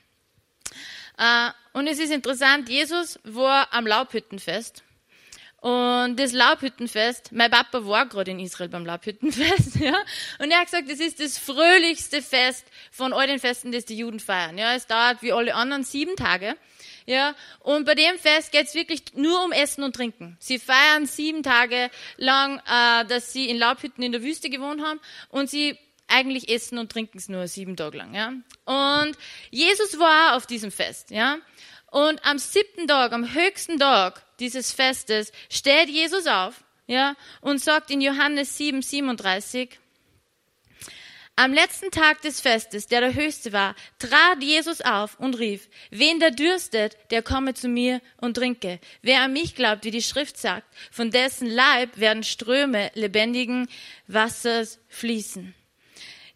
Äh, 1.18 1.50
und 1.74 1.88
es 1.88 1.98
ist 1.98 2.12
interessant, 2.12 2.70
Jesus 2.70 3.20
war 3.24 3.74
am 3.74 3.88
Laubhüttenfest. 3.88 4.84
Und 5.68 6.16
das 6.16 6.32
Laubhüttenfest, 6.32 7.34
mein 7.34 7.52
Papa 7.52 7.86
war 7.86 8.06
gerade 8.06 8.32
in 8.32 8.40
Israel 8.40 8.70
beim 8.70 8.86
Laubhüttenfest, 8.86 9.76
ja. 9.82 9.98
Und 10.40 10.50
er 10.50 10.60
hat 10.60 10.68
gesagt, 10.68 10.90
das 10.90 11.02
ist 11.02 11.20
das 11.20 11.38
fröhlichste 11.38 12.22
Fest 12.22 12.66
von 12.90 13.12
all 13.12 13.28
den 13.28 13.38
Festen, 13.38 13.74
das 13.74 13.84
die 13.84 13.98
Juden 13.98 14.22
feiern, 14.22 14.58
ja. 14.58 14.76
Es 14.76 14.88
dauert 14.88 15.22
wie 15.22 15.34
alle 15.34 15.56
anderen 15.56 15.84
sieben 15.84 16.16
Tage. 16.16 16.56
Ja, 17.06 17.36
und 17.60 17.86
bei 17.86 17.96
dem 17.96 18.18
Fest 18.18 18.54
geht's 18.54 18.76
wirklich 18.76 19.02
nur 19.14 19.44
um 19.44 19.52
Essen 19.52 19.84
und 19.84 19.94
Trinken. 19.94 20.38
Sie 20.40 20.58
feiern 20.58 21.06
sieben 21.06 21.44
Tage 21.44 21.90
lang, 22.16 22.60
äh, 22.60 23.06
dass 23.06 23.34
sie 23.34 23.50
in 23.50 23.58
Laubhütten 23.58 24.02
in 24.04 24.14
der 24.14 24.24
Wüste 24.24 24.50
gewohnt 24.50 24.82
haben 24.82 25.02
und 25.30 25.50
sie 25.50 25.78
eigentlich 26.08 26.50
essen 26.50 26.78
und 26.78 26.92
trinken 26.92 27.18
es 27.18 27.28
nur 27.28 27.48
sieben 27.48 27.76
Tage 27.76 27.98
lang. 27.98 28.14
Ja? 28.14 28.34
Und 28.64 29.18
Jesus 29.52 30.00
war 30.00 30.38
auf 30.38 30.48
diesem 30.48 30.72
Fest. 30.72 31.12
Ja? 31.12 31.38
Und 31.92 32.24
am 32.26 32.38
siebten 32.38 32.88
Tag, 32.88 33.14
am 33.14 33.34
höchsten 33.34 33.80
Tag 33.80 34.24
dieses 34.40 34.72
Festes, 34.72 35.32
steht 35.50 35.90
Jesus 35.90 36.28
auf 36.28 36.64
ja, 36.88 37.16
und 37.42 37.62
sagt 37.62 37.92
in 37.92 38.02
Johannes 38.02 38.58
7, 38.58 38.82
37, 38.82 39.80
am 41.40 41.54
letzten 41.54 41.92
Tag 41.92 42.24
des 42.24 42.42
Festes, 42.42 42.88
der 42.88 43.00
der 43.00 43.14
höchste 43.14 43.54
war, 43.54 43.76
trat 44.00 44.42
Jesus 44.42 44.82
auf 44.82 45.20
und 45.20 45.38
rief, 45.38 45.70
wen 45.92 46.20
der 46.20 46.32
dürstet, 46.32 46.98
der 47.12 47.22
komme 47.22 47.54
zu 47.54 47.68
mir 47.68 48.02
und 48.20 48.34
trinke. 48.34 48.80
Wer 49.04 49.22
an 49.22 49.34
mich 49.34 49.54
glaubt, 49.54 49.86
wie 49.86 49.92
die 49.92 50.02
Schrift 50.02 50.38
sagt, 50.38 50.66
von 50.90 51.12
dessen 51.12 51.48
Leib 51.48 52.00
werden 52.00 52.24
Ströme 52.24 52.90
lebendigen 52.96 53.70
Wassers 54.08 54.80
fließen. 54.88 55.54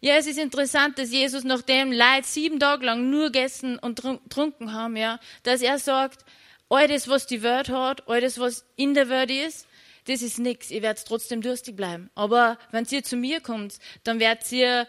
Ja, 0.04 0.16
es 0.16 0.26
ist 0.26 0.40
interessant, 0.40 0.98
dass 0.98 1.12
Jesus 1.12 1.44
nach 1.44 1.62
dem 1.62 1.92
Leid 1.92 2.26
sieben 2.26 2.58
Tage 2.58 2.84
lang 2.84 3.08
nur 3.08 3.26
gegessen 3.26 3.78
und 3.78 4.02
trunken 4.28 4.72
haben, 4.72 4.96
ja, 4.96 5.20
dass 5.44 5.62
er 5.62 5.78
sagt, 5.78 6.24
all 6.68 6.88
das, 6.88 7.06
was 7.06 7.28
die 7.28 7.44
Welt 7.44 7.68
hat, 7.68 8.08
all 8.08 8.20
das, 8.20 8.40
was 8.40 8.64
in 8.74 8.94
der 8.94 9.08
Welt 9.08 9.30
ist, 9.30 9.68
das 10.08 10.22
ist 10.22 10.40
nix, 10.40 10.72
ihr 10.72 10.82
werdet 10.82 11.06
trotzdem 11.06 11.40
durstig 11.40 11.76
bleiben. 11.76 12.10
Aber 12.16 12.58
wenn 12.72 12.84
ihr 12.90 13.04
zu 13.04 13.14
mir 13.14 13.40
kommt, 13.40 13.78
dann 14.02 14.18
werdet 14.18 14.50
ihr, 14.50 14.88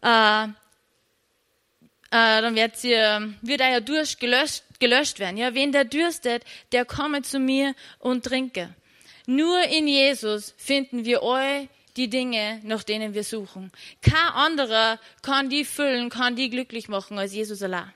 äh, 0.00 0.44
äh, 0.44 0.48
dann 2.10 2.54
werdet 2.54 2.82
ihr, 2.84 3.34
wird 3.42 3.60
euer 3.60 3.82
Durst 3.82 4.18
gelöscht, 4.18 4.62
gelöscht 4.80 5.18
werden. 5.18 5.36
Ja, 5.36 5.52
wen 5.52 5.72
der 5.72 5.84
dürstet, 5.84 6.42
der 6.72 6.86
komme 6.86 7.20
zu 7.20 7.38
mir 7.38 7.74
und 7.98 8.24
trinke. 8.24 8.74
Nur 9.26 9.62
in 9.64 9.86
Jesus 9.86 10.54
finden 10.56 11.04
wir 11.04 11.22
all 11.22 11.68
die 11.98 12.08
Dinge, 12.08 12.60
nach 12.64 12.84
denen 12.84 13.12
wir 13.12 13.24
suchen. 13.24 13.70
Kein 14.00 14.32
anderer 14.34 14.98
kann 15.22 15.50
die 15.50 15.64
füllen, 15.64 16.08
kann 16.08 16.36
die 16.36 16.48
glücklich 16.48 16.88
machen 16.88 17.18
als 17.18 17.34
Jesus 17.34 17.62
allein. 17.62 17.92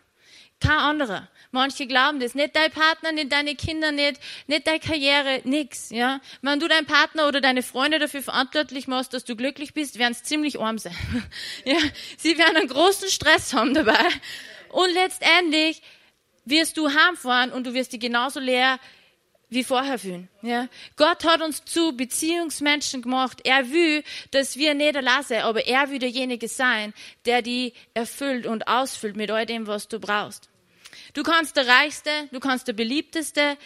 Kein 0.61 0.79
anderer. 0.79 1.29
Manche 1.51 1.87
glauben 1.87 2.21
das. 2.21 2.35
Nicht 2.35 2.55
dein 2.55 2.71
Partner, 2.71 3.11
nicht 3.13 3.33
deine 3.33 3.57
Kinder, 3.57 3.91
nicht, 3.91 4.21
nicht 4.47 4.67
deine 4.67 4.79
Karriere, 4.79 5.41
nix, 5.45 5.91
ja. 5.91 6.21
Wenn 6.41 6.61
du 6.61 6.69
deinen 6.69 6.87
Partner 6.87 7.27
oder 7.27 7.41
deine 7.41 7.63
Freunde 7.63 7.99
dafür 7.99 8.23
verantwortlich 8.23 8.87
machst, 8.87 9.13
dass 9.13 9.25
du 9.25 9.35
glücklich 9.35 9.75
bist, 9.75 9.99
werden 9.99 10.15
sie 10.15 10.23
ziemlich 10.23 10.61
arm 10.61 10.79
sein. 10.79 10.97
ja. 11.65 11.79
Sie 12.17 12.39
werden 12.39 12.57
einen 12.57 12.69
großen 12.69 13.09
Stress 13.09 13.53
haben 13.55 13.75
dabei. 13.75 13.99
Und 14.71 14.93
letztendlich 14.95 15.83
wirst 16.45 16.77
du 16.77 16.89
heimfahren 16.89 17.53
und 17.53 17.67
du 17.67 17.75
wirst 17.75 17.93
dich 17.93 18.01
genauso 18.01 18.41
leer 18.41 18.79
wie 19.53 19.65
vorher 19.65 19.99
fühlen. 19.99 20.29
Ja? 20.43 20.69
Gott 20.97 21.25
hat 21.25 21.43
uns 21.43 21.65
zu 21.65 21.97
Beziehungsmenschen 21.97 23.03
gemacht. 23.03 23.41
Er 23.45 23.71
will, 23.71 24.03
dass 24.31 24.57
wir 24.57 24.75
nicht 24.75 25.01
lassen, 25.01 25.39
aber 25.43 25.67
er 25.67 25.91
will 25.91 25.99
derjenige 25.99 26.49
sein, 26.49 26.95
der 27.27 27.43
die 27.43 27.73
erfüllt 27.95 28.47
und 28.47 28.67
ausfüllt 28.67 29.17
mit 29.17 29.31
all 29.31 29.47
dem, 29.47 29.67
was 29.67 29.89
du 29.89 30.01
brauchst. 30.01 30.49
Du 31.15 31.23
kannst 31.23 31.57
der 31.57 31.69
Reichste, 31.69 32.11
du 32.31 32.41
kannst 32.41 32.69
der 32.69 32.73
Beliebteste 32.73 33.57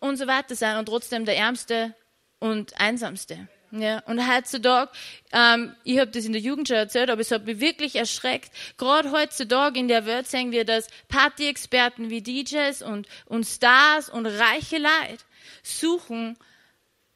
und 0.00 0.16
so 0.16 0.26
weiter 0.26 0.54
sein 0.54 0.76
und 0.78 0.86
trotzdem 0.86 1.24
der 1.24 1.36
Ärmste 1.36 1.94
und 2.40 2.78
Einsamste. 2.80 3.48
Ja, 3.70 3.98
und 4.06 4.26
heutzutage, 4.26 4.90
ähm, 5.30 5.74
ich 5.84 5.98
habe 5.98 6.10
das 6.10 6.24
in 6.24 6.32
der 6.32 6.40
Jugend 6.40 6.68
schon 6.68 6.78
erzählt, 6.78 7.10
aber 7.10 7.20
es 7.20 7.30
hat 7.30 7.44
mich 7.44 7.60
wirklich 7.60 7.96
erschreckt. 7.96 8.50
Gerade 8.78 9.12
heutzutage 9.12 9.78
in 9.78 9.88
der 9.88 10.06
Welt 10.06 10.26
sehen 10.26 10.52
wir, 10.52 10.64
dass 10.64 10.88
Party-Experten 11.08 12.08
wie 12.08 12.22
DJs 12.22 12.80
und, 12.80 13.06
und 13.26 13.44
Stars 13.44 14.08
und 14.08 14.24
reiche 14.24 14.78
Leute 14.78 15.22
suchen 15.62 16.36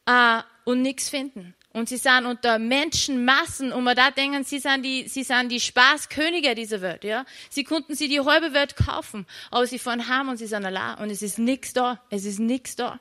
äh, 0.07 0.41
und 0.65 0.83
nichts 0.83 1.09
finden. 1.09 1.55
Und 1.75 1.89
sie 1.89 1.97
sind 1.97 2.27
unter 2.27 2.59
Menschenmassen 2.59 3.73
und 3.73 3.85
man 3.85 3.97
da 3.97 4.11
denken, 4.11 4.45
sie 4.45 4.59
sind 4.59 4.83
die, 4.83 5.09
sie 5.09 5.23
sind 5.23 5.51
die 5.51 5.61
Spaßkönige 5.61 6.55
dieser 6.55 6.83
Welt, 6.83 7.03
ja. 7.03 7.25
Sie 7.49 7.65
konnten 7.65 7.95
sie 7.95 8.09
die 8.09 8.21
halbe 8.21 8.53
Welt 8.53 8.77
kaufen, 8.77 9.27
aber 9.51 9.67
sie 9.67 9.79
fahren 9.79 10.07
heim 10.07 10.29
und 10.29 10.37
sie 10.37 10.47
sind 10.47 10.67
allein 10.67 10.99
und 10.99 11.11
es 11.11 11.23
ist 11.23 11.39
nichts 11.39 11.73
da. 11.73 12.03
Es 12.11 12.27
ist 12.27 12.41
nichts 12.41 12.77
da. 12.77 13.01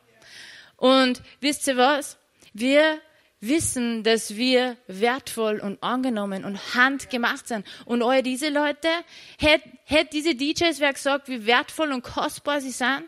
Und 0.78 1.22
wisst 1.42 1.68
ihr 1.68 1.76
was? 1.76 2.18
Wir 2.54 3.02
wissen, 3.42 4.04
dass 4.04 4.36
wir 4.38 4.78
wertvoll 4.88 5.60
und 5.60 5.84
angenommen 5.84 6.46
und 6.46 6.76
handgemacht 6.76 7.48
sind. 7.48 7.66
Und 7.86 8.04
all 8.04 8.24
diese 8.24 8.50
Leute, 8.50 8.88
hätte 9.38 9.68
hätt 9.84 10.14
diese 10.14 10.36
DJs 10.36 10.80
wer 10.80 10.94
gesagt, 10.94 11.28
wie 11.28 11.46
wertvoll 11.46 11.92
und 11.92 12.04
kostbar 12.04 12.62
sie 12.62 12.72
sind, 12.72 13.04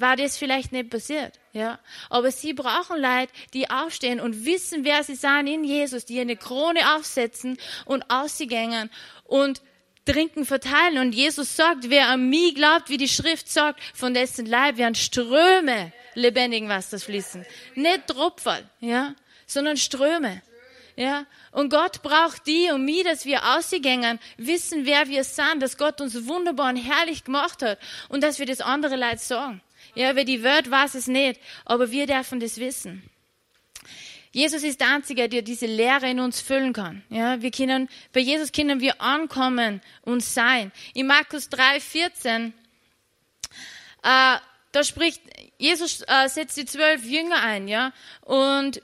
war 0.00 0.16
das 0.16 0.38
vielleicht 0.38 0.72
nicht 0.72 0.90
passiert. 0.90 1.38
Ja, 1.52 1.78
aber 2.08 2.30
sie 2.30 2.52
brauchen 2.52 3.00
Leute, 3.00 3.32
die 3.52 3.68
aufstehen 3.68 4.20
und 4.20 4.44
wissen, 4.44 4.84
wer 4.84 5.02
sie 5.02 5.16
sind 5.16 5.46
in 5.46 5.64
Jesus, 5.64 6.04
die 6.04 6.20
eine 6.20 6.36
Krone 6.36 6.94
aufsetzen 6.94 7.58
und 7.84 8.08
ausgängen 8.08 8.90
und 9.24 9.60
trinken 10.04 10.46
verteilen. 10.46 10.98
Und 10.98 11.14
Jesus 11.14 11.56
sagt, 11.56 11.90
wer 11.90 12.08
an 12.08 12.30
mich 12.30 12.54
glaubt, 12.54 12.88
wie 12.88 12.96
die 12.96 13.08
Schrift 13.08 13.48
sagt, 13.50 13.80
von 13.94 14.14
dessen 14.14 14.46
Leib 14.46 14.76
werden 14.76 14.94
Ströme 14.94 15.92
lebendigen 16.14 16.68
Wassers 16.68 17.04
fließen. 17.04 17.44
Nicht 17.74 18.06
Tropfen, 18.06 18.68
ja, 18.80 19.14
sondern 19.46 19.76
Ströme. 19.76 20.42
Ja, 20.96 21.26
und 21.52 21.70
Gott 21.70 22.02
braucht 22.02 22.46
die 22.48 22.72
und 22.72 22.84
mich, 22.84 23.04
dass 23.04 23.24
wir 23.24 23.56
ausgängen, 23.56 24.18
wissen, 24.36 24.84
wer 24.84 25.08
wir 25.08 25.22
sind, 25.22 25.60
dass 25.60 25.76
Gott 25.78 26.00
uns 26.00 26.26
wunderbar 26.26 26.70
und 26.70 26.76
herrlich 26.76 27.22
gemacht 27.22 27.62
hat 27.62 27.78
und 28.08 28.24
dass 28.24 28.40
wir 28.40 28.46
das 28.46 28.60
andere 28.60 28.96
Leid 28.96 29.20
sagen. 29.20 29.60
Ja, 29.98 30.14
wer 30.14 30.24
die 30.24 30.44
Welt 30.44 30.70
weiß 30.70 30.94
es 30.94 31.08
nicht, 31.08 31.40
aber 31.64 31.90
wir 31.90 32.06
dürfen 32.06 32.38
das 32.38 32.58
wissen. 32.58 33.02
Jesus 34.30 34.62
ist 34.62 34.80
der 34.80 34.94
Einzige, 34.94 35.28
der 35.28 35.42
diese 35.42 35.66
Lehre 35.66 36.08
in 36.08 36.20
uns 36.20 36.40
füllen 36.40 36.72
kann. 36.72 37.02
Ja, 37.10 37.42
wir 37.42 37.50
können, 37.50 37.88
bei 38.12 38.20
Jesus 38.20 38.52
können 38.52 38.78
wir 38.78 39.00
ankommen 39.02 39.82
und 40.02 40.22
sein. 40.22 40.70
In 40.94 41.08
Markus 41.08 41.48
3, 41.48 41.80
14, 41.80 42.54
äh, 44.04 44.36
da 44.70 44.84
spricht, 44.84 45.20
Jesus 45.58 46.04
äh, 46.06 46.28
setzt 46.28 46.56
die 46.56 46.64
zwölf 46.64 47.02
Jünger 47.04 47.42
ein, 47.42 47.66
ja, 47.66 47.92
und 48.20 48.80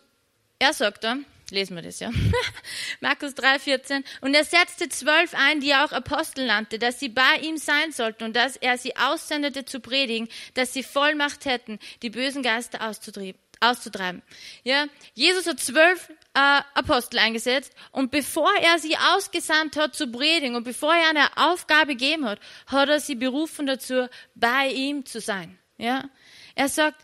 er 0.59 0.73
sagt 0.73 1.05
da, 1.05 1.19
lesen 1.51 1.77
wir 1.77 1.83
das, 1.83 2.01
ja. 2.01 2.11
Markus 3.01 3.35
3, 3.35 3.59
14. 3.59 4.05
Und 4.21 4.35
er 4.35 4.45
setzte 4.45 4.89
zwölf 4.89 5.35
ein, 5.35 5.61
die 5.61 5.71
er 5.71 5.85
auch 5.85 5.93
Apostel 5.93 6.47
nannte, 6.47 6.79
dass 6.79 7.01
sie 7.01 7.09
bei 7.09 7.39
ihm 7.43 7.57
sein 7.57 7.93
sollten 7.93 8.25
und 8.25 8.37
dass 8.37 8.57
er 8.57 8.79
sie 8.79 8.97
aussendete 8.97 9.65
zu 9.65 9.81
predigen, 9.81 10.29
dass 10.55 10.73
sie 10.73 10.83
Vollmacht 10.83 11.45
hätten, 11.45 11.79
die 12.03 12.11
bösen 12.11 12.43
Geister 12.43 12.81
auszutreiben. 13.61 14.23
Ja, 14.63 14.87
Jesus 15.15 15.47
hat 15.47 15.61
zwölf 15.61 16.11
äh, 16.35 16.61
Apostel 16.75 17.19
eingesetzt 17.19 17.73
und 17.93 18.11
bevor 18.11 18.51
er 18.63 18.79
sie 18.79 18.97
ausgesandt 18.97 19.77
hat 19.77 19.95
zu 19.95 20.11
predigen 20.11 20.57
und 20.57 20.65
bevor 20.65 20.95
er 20.95 21.11
eine 21.11 21.37
Aufgabe 21.37 21.97
gegeben 21.97 22.27
hat, 22.27 22.41
hat 22.67 22.89
er 22.89 23.01
sie 23.01 23.15
berufen 23.15 23.67
dazu, 23.67 24.09
bei 24.35 24.69
ihm 24.69 25.07
zu 25.07 25.21
sein. 25.21 25.59
Ja, 25.77 26.05
er 26.55 26.69
sagt, 26.69 27.01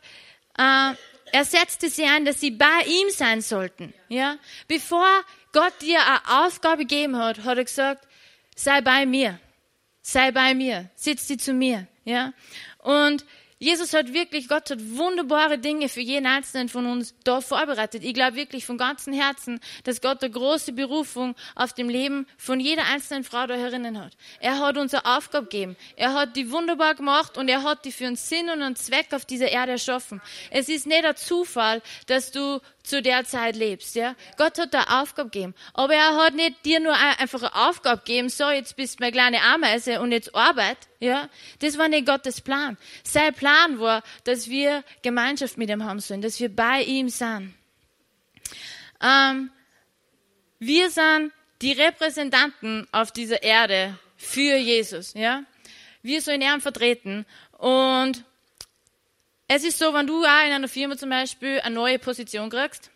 äh, 0.56 0.92
er 1.32 1.44
setzte 1.44 1.88
sie 1.88 2.04
ein, 2.04 2.24
dass 2.24 2.40
sie 2.40 2.50
bei 2.50 2.84
ihm 2.86 3.10
sein 3.10 3.40
sollten. 3.40 3.92
Ja? 4.08 4.36
Bevor 4.68 5.06
Gott 5.52 5.72
dir 5.80 6.00
eine 6.06 6.44
Aufgabe 6.44 6.82
gegeben 6.82 7.16
hat, 7.16 7.44
hat 7.44 7.58
er 7.58 7.64
gesagt, 7.64 8.06
sei 8.54 8.80
bei 8.80 9.06
mir. 9.06 9.38
Sei 10.02 10.30
bei 10.32 10.54
mir. 10.54 10.90
Sitz 10.94 11.26
sie 11.28 11.36
zu 11.36 11.52
mir. 11.52 11.86
Ja? 12.04 12.32
Und 12.78 13.24
Jesus 13.62 13.92
hat 13.92 14.14
wirklich, 14.14 14.48
Gott 14.48 14.70
hat 14.70 14.78
wunderbare 14.96 15.58
Dinge 15.58 15.90
für 15.90 16.00
jeden 16.00 16.24
Einzelnen 16.24 16.70
von 16.70 16.86
uns 16.86 17.14
da 17.24 17.42
vorbereitet. 17.42 18.02
Ich 18.02 18.14
glaube 18.14 18.34
wirklich 18.36 18.64
von 18.64 18.78
ganzem 18.78 19.12
Herzen, 19.12 19.60
dass 19.84 20.00
Gott 20.00 20.22
eine 20.22 20.32
große 20.32 20.72
Berufung 20.72 21.36
auf 21.54 21.74
dem 21.74 21.90
Leben 21.90 22.26
von 22.38 22.58
jeder 22.58 22.86
einzelnen 22.86 23.22
Frau 23.22 23.46
da 23.46 23.54
herinnen 23.54 24.02
hat. 24.02 24.16
Er 24.40 24.60
hat 24.60 24.78
uns 24.78 24.94
eine 24.94 25.04
Aufgabe 25.04 25.44
gegeben. 25.44 25.76
Er 25.96 26.14
hat 26.14 26.36
die 26.36 26.50
wunderbar 26.50 26.94
gemacht 26.94 27.36
und 27.36 27.50
er 27.50 27.62
hat 27.62 27.84
die 27.84 27.92
für 27.92 28.06
einen 28.06 28.16
Sinn 28.16 28.48
und 28.48 28.62
einen 28.62 28.76
Zweck 28.76 29.12
auf 29.12 29.26
dieser 29.26 29.50
Erde 29.50 29.72
erschaffen. 29.72 30.22
Es 30.50 30.70
ist 30.70 30.86
nicht 30.86 31.04
ein 31.04 31.16
Zufall, 31.16 31.82
dass 32.06 32.30
du 32.30 32.60
zu 32.82 33.02
der 33.02 33.24
Zeit 33.24 33.56
lebst. 33.56 33.94
Ja? 33.94 34.14
Gott 34.36 34.58
hat 34.58 34.74
da 34.74 35.00
Aufgabe 35.00 35.30
gegeben. 35.30 35.54
Aber 35.74 35.94
er 35.94 36.16
hat 36.16 36.34
nicht 36.34 36.64
dir 36.64 36.80
nur 36.80 36.94
einfach 36.94 37.42
eine 37.42 37.54
Aufgabe 37.68 37.98
gegeben, 37.98 38.28
so 38.28 38.48
jetzt 38.50 38.76
bist 38.76 38.98
du 38.98 39.02
meine 39.02 39.12
kleine 39.12 39.42
Ameise 39.42 40.00
und 40.00 40.12
jetzt 40.12 40.34
Arbeit. 40.34 40.78
Ja? 40.98 41.28
Das 41.60 41.78
war 41.78 41.88
nicht 41.88 42.06
Gottes 42.06 42.40
Plan. 42.40 42.76
Sein 43.04 43.34
Plan 43.34 43.78
war, 43.78 44.02
dass 44.24 44.48
wir 44.48 44.84
Gemeinschaft 45.02 45.58
mit 45.58 45.70
ihm 45.70 45.84
haben 45.84 46.00
sollen, 46.00 46.22
dass 46.22 46.40
wir 46.40 46.54
bei 46.54 46.82
ihm 46.82 47.08
sind. 47.08 47.54
Ähm, 49.02 49.50
wir 50.58 50.90
sind 50.90 51.32
die 51.62 51.72
Repräsentanten 51.72 52.86
auf 52.92 53.12
dieser 53.12 53.42
Erde 53.42 53.98
für 54.16 54.56
Jesus. 54.56 55.14
Ja? 55.14 55.44
Wir 56.02 56.20
sollen 56.22 56.42
ihn 56.42 56.60
vertreten 56.60 57.26
und 57.58 58.24
es 59.52 59.64
ist 59.64 59.80
so, 59.80 59.92
wenn 59.92 60.06
du 60.06 60.22
auch 60.22 60.46
in 60.46 60.52
einer 60.52 60.68
Firma 60.68 60.96
zum 60.96 61.10
Beispiel 61.10 61.60
eine 61.60 61.74
neue 61.74 61.98
Position 61.98 62.50
kriegst, 62.50 62.92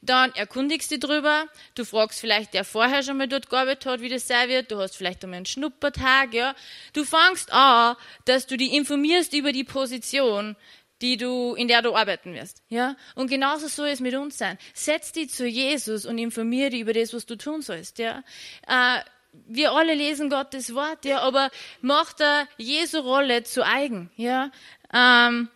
dann 0.00 0.34
erkundigst 0.34 0.90
du 0.90 0.98
dich 0.98 1.08
drüber, 1.08 1.46
du 1.76 1.84
fragst 1.84 2.18
vielleicht, 2.18 2.54
der 2.54 2.64
vorher 2.64 3.04
schon 3.04 3.18
mal 3.18 3.28
dort 3.28 3.48
gearbeitet 3.48 3.86
hat, 3.86 4.00
wie 4.00 4.08
das 4.08 4.26
sein 4.26 4.48
wird, 4.48 4.72
du 4.72 4.80
hast 4.80 4.96
vielleicht 4.96 5.22
einmal 5.22 5.36
einen 5.36 5.46
Schnuppertag, 5.46 6.34
ja. 6.34 6.56
Du 6.92 7.04
fangst 7.04 7.52
an, 7.52 7.94
dass 8.24 8.48
du 8.48 8.56
dich 8.56 8.72
informierst 8.72 9.32
über 9.32 9.52
die 9.52 9.62
Position, 9.62 10.56
die 11.02 11.16
du, 11.18 11.54
in 11.54 11.68
der 11.68 11.82
du 11.82 11.94
arbeiten 11.94 12.34
wirst. 12.34 12.64
Ja? 12.68 12.96
Und 13.14 13.30
genauso 13.30 13.68
soll 13.68 13.88
es 13.88 14.00
mit 14.00 14.16
uns 14.16 14.36
sein. 14.36 14.58
Setz 14.74 15.12
dich 15.12 15.30
zu 15.30 15.46
Jesus 15.46 16.04
und 16.04 16.18
informiere 16.18 16.70
dich 16.70 16.80
über 16.80 16.94
das, 16.94 17.14
was 17.14 17.26
du 17.26 17.36
tun 17.36 17.62
sollst. 17.62 18.00
Ja? 18.00 18.24
Äh, 18.66 19.02
wir 19.46 19.70
alle 19.70 19.94
lesen 19.94 20.30
Gottes 20.30 20.74
Wort, 20.74 21.04
ja, 21.04 21.20
aber 21.20 21.50
mach 21.80 22.12
da 22.12 22.48
Jesu 22.58 22.98
Rolle 22.98 23.44
zu 23.44 23.64
eigen, 23.64 24.10
ja. 24.16 24.50
Ähm, 24.92 25.48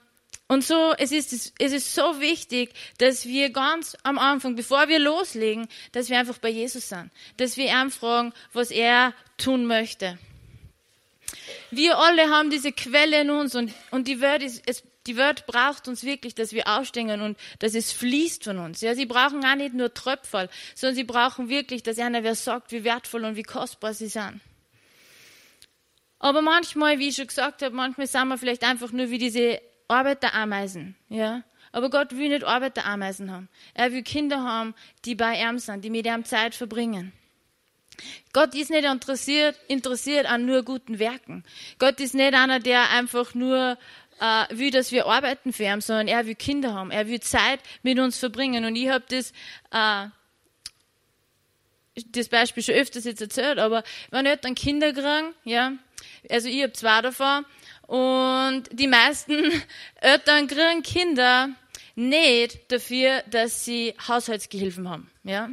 und 0.49 0.65
so, 0.65 0.95
es 0.97 1.11
ist, 1.11 1.55
es 1.59 1.73
ist 1.73 1.95
so 1.95 2.21
wichtig, 2.21 2.73
dass 2.99 3.27
wir 3.27 3.51
ganz 3.51 3.97
am 4.05 4.17
Anfang, 4.17 4.55
bevor 4.55 4.89
wir 4.89 5.01
loslegen, 5.01 5.67
dass 5.91 6.09
wir 6.09 6.19
einfach 6.19 6.39
bei 6.39 6.51
Jesus 6.51 6.89
sind. 6.89 7.11
Dass 7.37 7.57
wir 7.57 7.67
ihn 7.67 7.91
fragen, 7.91 8.33
was 8.53 8.71
er 8.71 9.13
tun 9.39 9.67
möchte. 9.67 10.19
Wir 11.73 11.99
alle 11.99 12.31
haben 12.31 12.51
diese 12.51 12.71
Quelle 12.71 13.23
in 13.23 13.31
uns 13.31 13.57
und, 13.57 13.73
und 13.91 14.07
die 14.07 14.21
Welt 14.21 14.43
ist, 14.43 14.63
es, 14.67 14.85
die 15.09 15.17
Welt 15.17 15.47
braucht 15.47 15.89
uns 15.89 16.05
wirklich, 16.05 16.37
dass 16.37 16.53
wir 16.53 16.69
aufstehen 16.69 17.21
und 17.21 17.37
dass 17.59 17.75
es 17.75 17.93
fließt 17.93 18.45
von 18.45 18.59
uns. 18.59 18.81
Ja, 18.83 18.95
sie 18.95 19.07
brauchen 19.07 19.45
auch 19.45 19.57
nicht 19.57 19.75
nur 19.75 19.93
Tröpfel, 19.93 20.49
sondern 20.77 20.95
sie 20.95 21.05
brauchen 21.05 21.49
wirklich, 21.49 21.83
dass 21.83 21.99
einer 21.99 22.23
wer 22.23 22.37
sagt, 22.37 22.71
wie 22.71 22.85
wertvoll 22.85 23.25
und 23.25 23.35
wie 23.35 23.43
kostbar 23.43 23.95
sie 23.95 24.07
sind. 24.09 24.41
Aber 26.21 26.41
manchmal, 26.41 27.01
wie 27.01 27.09
ich 27.09 27.17
schon 27.17 27.27
gesagt 27.27 27.63
habe, 27.63 27.75
manchmal 27.75 28.07
sind 28.07 28.29
wir 28.29 28.39
vielleicht 28.39 28.65
einfach 28.65 28.93
nur 28.93 29.11
wie 29.11 29.19
diese 29.19 29.61
Arbeiterameisen, 29.89 30.97
ja. 31.09 31.43
Aber 31.73 31.91
Gott 31.91 32.17
will 32.17 32.31
nicht 32.31 32.45
Arbeiterameisen 32.45 33.31
haben. 33.31 33.49
Er 33.75 33.93
will 33.93 34.03
Kinder 34.03 34.43
haben, 34.43 34.75
die 35.05 35.15
bei 35.15 35.41
ihm 35.41 35.59
sind, 35.59 35.85
die 35.85 35.91
mit 35.91 36.07
ihm 36.07 36.25
Zeit 36.25 36.55
verbringen. 36.55 37.13
Gott 38.33 38.55
ist 38.55 38.71
nicht 38.71 38.85
interessiert, 38.85 39.59
interessiert 39.69 40.27
an 40.27 40.47
nur 40.47 40.63
guten 40.63 40.99
Werken. 40.99 41.45
Gott 41.79 42.01
ist 42.01 42.15
nicht 42.15 42.35
einer, 42.35 42.61
der 42.61 42.91
einfach 42.91 43.35
nur 43.35 43.79
äh, 44.21 44.45
will, 44.51 44.71
dass 44.71 44.93
wir 44.93 45.07
arbeiten 45.07 45.53
für 45.53 45.65
ihn, 45.65 45.81
sondern 45.81 46.09
er 46.09 46.27
will 46.27 46.35
Kinder 46.35 46.75
haben. 46.75 46.91
Er 46.91 47.09
will 47.09 47.21
Zeit 47.21 47.61
mit 47.83 47.99
uns 47.99 48.19
verbringen. 48.19 48.65
Und 48.65 48.77
ich 48.77 48.89
habe 48.89 49.05
das, 49.09 49.33
äh, 49.71 50.09
das 52.09 52.29
Beispiel 52.29 52.63
schon 52.63 52.75
öfters 52.75 53.05
jetzt 53.05 53.21
erzählt, 53.21 53.59
aber 53.59 53.83
wenn 54.11 54.27
Eltern 54.27 54.55
Kinder 54.55 54.93
kriegen, 54.93 55.35
ja, 55.45 55.73
also 56.29 56.49
ich 56.49 56.63
habe 56.63 56.73
zwei 56.73 57.01
davon, 57.01 57.47
und 57.87 58.65
die 58.73 58.89
meisten 58.89 59.63
Eltern 60.01 60.47
kriegen 60.47 60.83
Kinder 60.83 61.51
nicht 61.97 62.71
dafür, 62.71 63.23
dass 63.31 63.65
sie 63.65 63.95
Haushaltsgehilfen 64.07 64.89
haben. 64.89 65.11
Ja? 65.25 65.49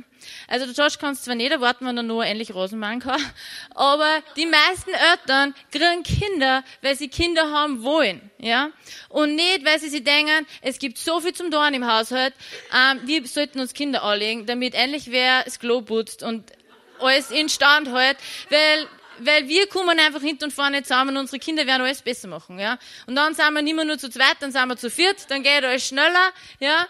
Also 0.48 0.66
der 0.66 0.76
Josh 0.76 1.00
kann 1.00 1.14
es 1.14 1.24
zwar 1.24 1.36
nicht 1.36 1.52
erwarten, 1.52 1.86
wenn 1.86 1.96
er 1.96 2.04
nur 2.04 2.26
endlich 2.26 2.54
Rosen 2.54 2.80
machen 2.80 3.00
kann, 3.00 3.22
aber 3.76 4.22
die 4.36 4.46
meisten 4.46 4.92
Eltern 4.92 5.56
kriegen 5.72 6.04
Kinder, 6.04 6.64
weil 6.82 6.98
sie 6.98 7.08
Kinder 7.08 7.50
haben 7.50 7.82
wollen. 7.84 8.30
Ja? 8.40 8.72
Und 9.08 9.36
nicht, 9.36 9.64
weil 9.64 9.80
sie 9.80 9.90
sich 9.90 10.04
denken, 10.04 10.46
es 10.62 10.80
gibt 10.80 10.98
so 10.98 11.22
viel 11.22 11.34
zum 11.34 11.50
Dorn 11.50 11.74
im 11.74 11.88
Haushalt, 11.88 12.34
ähm, 12.74 13.00
wir 13.06 13.26
sollten 13.26 13.62
uns 13.62 13.74
Kinder 13.74 14.04
anlegen, 14.04 14.46
damit 14.46 14.76
endlich 14.76 15.12
wer 15.12 15.44
das 15.44 15.60
Klo 15.60 15.82
putzt 15.82 16.24
und 16.24 16.52
alles 17.00 17.32
instand 17.32 17.88
hält, 17.88 18.18
weil 18.50 18.88
weil 19.20 19.48
wir 19.48 19.68
kommen 19.68 20.00
einfach 20.00 20.22
hinten 20.22 20.46
und 20.46 20.54
vorne 20.54 20.84
zusammen, 20.84 21.18
unsere 21.18 21.40
Kinder 21.40 21.66
werden 21.66 21.84
alles 21.84 22.02
besser 22.02 22.28
machen, 22.28 22.60
ja. 22.60 22.78
Und 23.08 23.16
dann 23.16 23.34
sind 23.34 23.54
wir 23.54 23.62
nicht 23.62 23.76
mehr 23.76 23.86
nur 23.86 23.98
zu 23.98 24.10
zweit, 24.10 24.38
dann 24.40 24.52
sind 24.52 24.68
wir 24.68 24.78
zu 24.78 24.90
viert, 24.90 25.30
dann 25.30 25.44
geht 25.44 25.64
alles 25.64 25.88
schneller, 25.88 26.32
ja. 26.60 26.88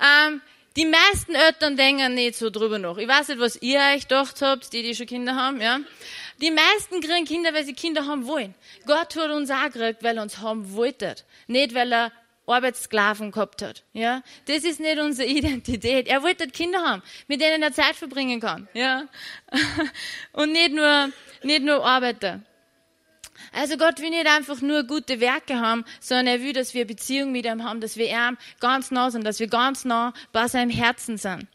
Ähm, 0.00 0.40
die 0.76 0.84
meisten 0.84 1.34
Eltern 1.34 1.76
denken 1.76 2.14
nicht 2.14 2.36
so 2.36 2.50
drüber 2.50 2.78
nach. 2.78 2.98
Ich 2.98 3.08
weiß 3.08 3.28
nicht, 3.28 3.40
was 3.40 3.56
ihr 3.62 3.80
euch 3.94 4.02
gedacht 4.02 4.42
habt, 4.42 4.72
die, 4.74 4.82
die 4.82 4.94
schon 4.94 5.06
Kinder 5.06 5.34
haben, 5.34 5.60
ja. 5.60 5.80
Die 6.42 6.50
meisten 6.50 7.00
kriegen 7.00 7.24
Kinder, 7.24 7.54
weil 7.54 7.64
sie 7.64 7.72
Kinder 7.72 8.06
haben 8.06 8.26
wollen. 8.26 8.54
Gott 8.84 9.16
hat 9.16 9.30
uns 9.30 9.50
auch 9.50 9.64
gekriegt, 9.64 10.02
weil 10.02 10.18
er 10.18 10.22
uns 10.22 10.38
haben 10.38 10.74
wollte. 10.74 11.16
Nicht, 11.46 11.74
weil 11.74 11.92
er 11.92 12.12
Arbeitssklaven 12.46 13.32
gehabt 13.32 13.62
hat. 13.62 13.84
Ja, 13.92 14.22
das 14.46 14.64
ist 14.64 14.80
nicht 14.80 14.98
unsere 14.98 15.28
Identität. 15.30 16.08
Er 16.08 16.22
wollte 16.22 16.46
Kinder 16.48 16.80
haben, 16.80 17.02
mit 17.28 17.40
denen 17.40 17.62
er 17.62 17.72
Zeit 17.72 17.96
verbringen 17.96 18.40
kann. 18.40 18.68
Ja, 18.74 19.06
und 20.32 20.52
nicht 20.52 20.72
nur 20.72 21.10
nicht 21.42 21.62
nur 21.62 21.84
Arbeiter. 21.84 22.40
Also 23.52 23.76
Gott 23.76 24.00
will 24.00 24.10
nicht 24.10 24.26
einfach 24.26 24.60
nur 24.60 24.84
gute 24.84 25.20
Werke 25.20 25.60
haben, 25.60 25.84
sondern 26.00 26.26
er 26.26 26.42
will, 26.42 26.52
dass 26.52 26.74
wir 26.74 26.86
Beziehung 26.86 27.32
mit 27.32 27.46
ihm 27.46 27.64
haben, 27.64 27.80
dass 27.80 27.96
wir 27.96 28.08
ihm 28.08 28.38
ganz 28.60 28.90
nah 28.90 29.10
sind, 29.10 29.24
dass 29.24 29.40
wir 29.40 29.48
ganz 29.48 29.84
nah 29.84 30.12
bei 30.32 30.48
seinem 30.48 30.70
Herzen 30.70 31.16
sind. 31.18 31.46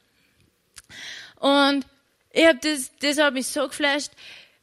Und 1.38 1.86
ich 2.32 2.46
hab 2.46 2.62
das, 2.62 2.92
das 3.00 3.18
hat 3.18 3.34
mich 3.34 3.48
so 3.48 3.68
geflasht. 3.68 4.12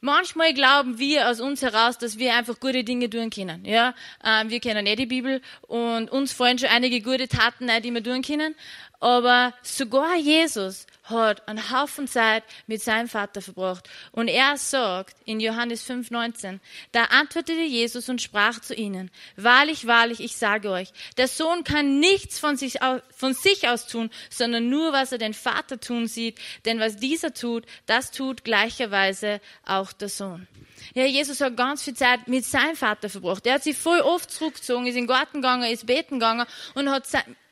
Manchmal 0.01 0.53
glauben 0.53 0.97
wir 0.97 1.29
aus 1.29 1.41
uns 1.41 1.61
heraus, 1.61 1.97
dass 1.97 2.17
wir 2.17 2.33
einfach 2.33 2.59
gute 2.61 2.85
Dinge 2.85 3.09
tun 3.09 3.29
können. 3.29 3.65
Ja, 3.65 3.93
ähm, 4.23 4.49
wir 4.49 4.61
kennen 4.61 4.85
eh 4.85 4.95
die 4.95 5.05
Bibel 5.05 5.41
und 5.61 6.09
uns 6.09 6.31
fallen 6.31 6.57
schon 6.57 6.69
einige 6.69 7.01
gute 7.01 7.27
Taten 7.27 7.69
ein, 7.69 7.81
die 7.81 7.93
wir 7.93 8.01
tun 8.01 8.21
können. 8.21 8.55
Aber 8.99 9.53
sogar 9.63 10.15
Jesus 10.17 10.85
hat 11.03 11.47
einen 11.47 11.71
Haufen 11.71 12.07
Zeit 12.07 12.43
mit 12.67 12.83
seinem 12.83 13.07
Vater 13.07 13.41
verbracht. 13.41 13.89
Und 14.11 14.27
er 14.27 14.57
sagt 14.57 15.15
in 15.25 15.39
Johannes 15.39 15.89
5,19, 15.89 16.59
da 16.91 17.05
antwortete 17.05 17.61
Jesus 17.61 18.09
und 18.09 18.21
sprach 18.21 18.59
zu 18.59 18.75
ihnen, 18.75 19.09
wahrlich, 19.35 19.87
wahrlich, 19.87 20.19
ich 20.19 20.35
sage 20.35 20.69
euch, 20.69 20.89
der 21.17 21.27
Sohn 21.27 21.63
kann 21.63 21.99
nichts 21.99 22.39
von 22.39 22.57
sich, 22.57 22.81
aus, 22.81 23.01
von 23.15 23.33
sich 23.33 23.67
aus 23.67 23.87
tun, 23.87 24.09
sondern 24.29 24.69
nur, 24.69 24.91
was 24.91 25.11
er 25.11 25.17
den 25.17 25.33
Vater 25.33 25.79
tun 25.79 26.07
sieht. 26.07 26.37
Denn 26.65 26.79
was 26.79 26.97
dieser 26.97 27.33
tut, 27.33 27.65
das 27.85 28.11
tut 28.11 28.43
gleicherweise 28.43 29.39
auch 29.65 29.93
der 29.93 30.09
Sohn. 30.09 30.47
Ja, 30.93 31.05
Jesus 31.05 31.41
hat 31.41 31.57
ganz 31.57 31.83
viel 31.83 31.93
Zeit 31.93 32.27
mit 32.27 32.45
seinem 32.45 32.75
Vater 32.75 33.09
verbracht. 33.09 33.45
Er 33.45 33.55
hat 33.55 33.63
sich 33.63 33.77
voll 33.77 33.99
oft 33.99 34.31
zurückgezogen, 34.31 34.87
ist 34.87 34.95
in 34.95 35.03
den 35.03 35.07
Garten 35.07 35.41
gegangen, 35.41 35.71
ist 35.71 35.85
beten 35.85 36.15
gegangen 36.15 36.45
und 36.73 36.89
hat 36.89 37.05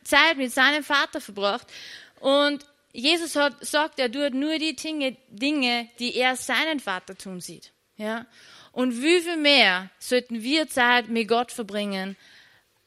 Zeit 0.07 0.37
mit 0.37 0.51
seinem 0.51 0.83
Vater 0.83 1.21
verbracht. 1.21 1.67
Und 2.19 2.65
Jesus 2.93 3.35
hat, 3.35 3.63
sagt, 3.63 3.99
er 3.99 4.11
tut 4.11 4.33
nur 4.33 4.57
die 4.57 4.75
Dinge, 4.75 5.17
Dinge, 5.29 5.89
die 5.99 6.15
er 6.15 6.35
seinen 6.35 6.79
Vater 6.79 7.15
tun 7.15 7.41
sieht. 7.41 7.71
Ja? 7.97 8.25
Und 8.71 9.01
wie 9.01 9.21
viel 9.21 9.37
mehr 9.37 9.89
sollten 9.99 10.41
wir 10.41 10.67
Zeit 10.67 11.09
mit 11.09 11.27
Gott 11.27 11.51
verbringen, 11.51 12.15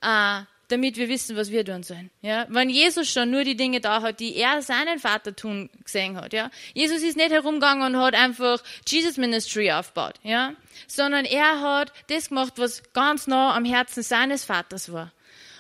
äh, 0.00 0.40
damit 0.68 0.96
wir 0.96 1.08
wissen, 1.08 1.36
was 1.36 1.50
wir 1.50 1.64
tun 1.64 1.82
sollen. 1.82 2.10
Ja? 2.22 2.46
Wenn 2.48 2.70
Jesus 2.70 3.12
schon 3.12 3.30
nur 3.30 3.44
die 3.44 3.56
Dinge 3.56 3.80
da 3.80 4.02
hat, 4.02 4.20
die 4.20 4.36
er 4.36 4.62
seinen 4.62 4.98
Vater 4.98 5.34
tun 5.34 5.68
gesehen 5.84 6.16
hat. 6.16 6.32
Ja? 6.32 6.50
Jesus 6.74 7.02
ist 7.02 7.16
nicht 7.16 7.30
herumgegangen 7.30 7.94
und 7.94 8.00
hat 8.00 8.14
einfach 8.14 8.62
Jesus 8.86 9.16
Ministry 9.16 9.70
aufgebaut, 9.70 10.14
ja? 10.22 10.54
sondern 10.86 11.24
er 11.24 11.60
hat 11.60 11.92
das 12.08 12.28
gemacht, 12.28 12.54
was 12.56 12.82
ganz 12.92 13.26
nah 13.26 13.54
am 13.54 13.64
Herzen 13.64 14.02
seines 14.02 14.44
Vaters 14.44 14.92
war. 14.92 15.12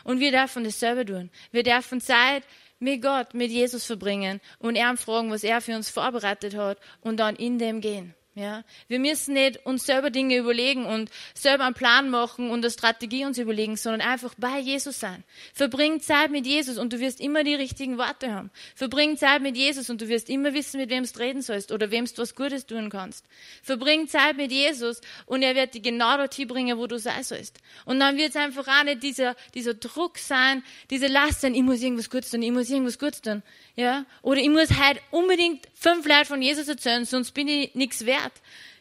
Und 0.04 0.20
wir 0.20 0.32
dürfen 0.32 0.64
das 0.64 0.80
selber 0.80 1.04
tun. 1.04 1.30
Wir 1.52 1.62
dürfen 1.62 2.00
Zeit 2.00 2.44
mit 2.78 3.02
Gott, 3.02 3.34
mit 3.34 3.50
Jesus 3.50 3.84
verbringen 3.84 4.40
und 4.58 4.76
er 4.76 4.96
fragen, 4.96 5.30
was 5.30 5.44
er 5.44 5.60
für 5.60 5.76
uns 5.76 5.90
vorbereitet 5.90 6.56
hat 6.56 6.78
und 7.02 7.18
dann 7.18 7.36
in 7.36 7.58
dem 7.58 7.80
gehen. 7.80 8.14
Ja, 8.40 8.64
wir 8.88 9.00
müssen 9.00 9.34
nicht 9.34 9.66
uns 9.66 9.84
selber 9.84 10.08
Dinge 10.08 10.38
überlegen 10.38 10.86
und 10.86 11.10
selber 11.34 11.64
einen 11.64 11.74
Plan 11.74 12.08
machen 12.08 12.48
und 12.48 12.60
eine 12.60 12.70
Strategie 12.70 13.26
uns 13.26 13.36
überlegen, 13.36 13.76
sondern 13.76 14.00
einfach 14.00 14.32
bei 14.38 14.58
Jesus 14.58 14.98
sein. 14.98 15.24
Verbring 15.52 16.00
Zeit 16.00 16.30
mit 16.30 16.46
Jesus 16.46 16.78
und 16.78 16.90
du 16.94 17.00
wirst 17.00 17.20
immer 17.20 17.44
die 17.44 17.54
richtigen 17.54 17.98
Worte 17.98 18.32
haben. 18.32 18.50
Verbring 18.74 19.18
Zeit 19.18 19.42
mit 19.42 19.58
Jesus 19.58 19.90
und 19.90 20.00
du 20.00 20.08
wirst 20.08 20.30
immer 20.30 20.54
wissen, 20.54 20.80
mit 20.80 20.88
wem 20.88 21.04
du 21.04 21.18
reden 21.18 21.42
sollst 21.42 21.70
oder 21.70 21.90
wem 21.90 22.06
du 22.06 22.16
was 22.16 22.34
Gutes 22.34 22.64
tun 22.64 22.88
kannst. 22.88 23.26
Verbring 23.62 24.08
Zeit 24.08 24.38
mit 24.38 24.50
Jesus 24.50 25.02
und 25.26 25.42
er 25.42 25.54
wird 25.54 25.74
dich 25.74 25.82
genau 25.82 26.16
dorthin 26.16 26.48
bringen, 26.48 26.78
wo 26.78 26.86
du 26.86 26.98
sein 26.98 27.22
sollst. 27.22 27.58
Und 27.84 28.00
dann 28.00 28.16
wird 28.16 28.30
es 28.30 28.36
einfach 28.36 28.66
auch 28.66 28.84
nicht 28.84 29.02
dieser, 29.02 29.36
dieser 29.52 29.74
Druck 29.74 30.16
sein, 30.16 30.62
diese 30.88 31.08
Last 31.08 31.42
sein, 31.42 31.54
ich 31.54 31.62
muss 31.62 31.82
irgendwas 31.82 32.08
Gutes 32.08 32.30
tun, 32.30 32.40
ich 32.40 32.52
muss 32.52 32.70
irgendwas 32.70 32.98
Gutes 32.98 33.20
tun. 33.20 33.42
Ja? 33.76 34.06
Oder 34.22 34.40
ich 34.40 34.48
muss 34.48 34.78
halt 34.78 34.98
unbedingt 35.10 35.68
fünf 35.74 36.06
Leute 36.06 36.24
von 36.24 36.40
Jesus 36.40 36.68
erzählen, 36.68 37.04
sonst 37.04 37.32
bin 37.32 37.48
ich 37.48 37.74
nichts 37.74 38.06
wert. 38.06 38.29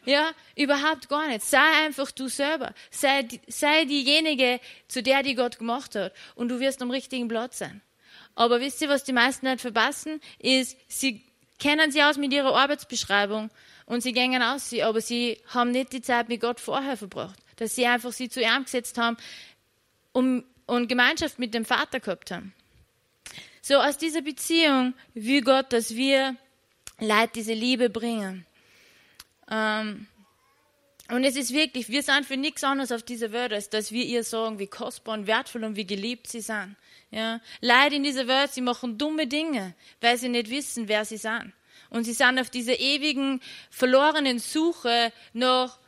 Ja, 0.04 0.30
überhaupt 0.56 1.08
gar 1.08 1.28
nicht. 1.28 1.42
Sei 1.44 1.84
einfach 1.84 2.10
du 2.10 2.28
selber. 2.28 2.74
Sei, 2.90 3.26
sei 3.48 3.84
diejenige, 3.84 4.60
zu 4.88 5.02
der 5.02 5.22
die 5.22 5.34
Gott 5.34 5.58
gemacht 5.58 5.94
hat. 5.94 6.12
Und 6.34 6.48
du 6.48 6.58
wirst 6.60 6.80
am 6.82 6.90
richtigen 6.90 7.28
Platz 7.28 7.58
sein. 7.58 7.82
Aber 8.34 8.60
wisst 8.60 8.80
ihr, 8.80 8.88
was 8.88 9.04
die 9.04 9.12
meisten 9.12 9.46
nicht 9.46 9.60
verpassen? 9.60 10.20
Ist, 10.38 10.76
sie 10.88 11.22
kennen 11.58 11.92
sie 11.92 12.02
aus 12.02 12.16
mit 12.16 12.32
ihrer 12.32 12.54
Arbeitsbeschreibung 12.56 13.50
und 13.84 14.02
sie 14.02 14.12
gehen 14.12 14.42
aus 14.42 14.70
sie, 14.70 14.82
aber 14.82 15.00
sie 15.00 15.42
haben 15.48 15.72
nicht 15.72 15.92
die 15.92 16.00
Zeit 16.00 16.28
mit 16.28 16.40
Gott 16.40 16.60
vorher 16.60 16.96
verbracht. 16.96 17.38
Dass 17.56 17.74
sie 17.74 17.86
einfach 17.86 18.12
sie 18.12 18.30
zu 18.30 18.40
ihm 18.40 18.64
gesetzt 18.64 18.96
haben 18.96 19.18
um, 20.12 20.44
und 20.66 20.88
Gemeinschaft 20.88 21.38
mit 21.38 21.52
dem 21.52 21.64
Vater 21.66 22.00
gehabt 22.00 22.30
haben. 22.30 22.54
So 23.60 23.76
aus 23.76 23.98
dieser 23.98 24.22
Beziehung 24.22 24.94
will 25.12 25.42
Gott, 25.42 25.72
dass 25.72 25.94
wir 25.94 26.36
Leid 26.98 27.34
diese 27.34 27.54
Liebe 27.54 27.90
bringen. 27.90 28.46
Ähm, 29.50 30.06
und 31.10 31.24
es 31.24 31.36
ist 31.36 31.52
wirklich, 31.52 31.88
wir 31.88 32.02
sind 32.02 32.24
für 32.24 32.36
nichts 32.36 32.62
anderes 32.62 32.92
auf 32.92 33.02
dieser 33.02 33.32
Welt, 33.32 33.52
als 33.52 33.68
dass 33.68 33.90
wir 33.90 34.04
ihr 34.04 34.22
sagen, 34.22 34.58
wie 34.58 34.68
kostbar 34.68 35.18
und 35.18 35.26
wertvoll 35.26 35.64
und 35.64 35.74
wie 35.74 35.86
geliebt 35.86 36.28
sie 36.28 36.40
sind. 36.40 36.76
Ja? 37.10 37.40
Leute 37.60 37.96
in 37.96 38.04
dieser 38.04 38.28
Welt, 38.28 38.52
sie 38.52 38.60
machen 38.60 38.96
dumme 38.96 39.26
Dinge, 39.26 39.74
weil 40.00 40.16
sie 40.16 40.28
nicht 40.28 40.50
wissen, 40.50 40.86
wer 40.86 41.04
sie 41.04 41.16
sind. 41.16 41.52
Und 41.90 42.04
sie 42.04 42.12
sind 42.12 42.38
auf 42.38 42.50
dieser 42.50 42.78
ewigen, 42.78 43.40
verlorenen 43.70 44.38
Suche 44.38 45.12
nach, 45.32 45.78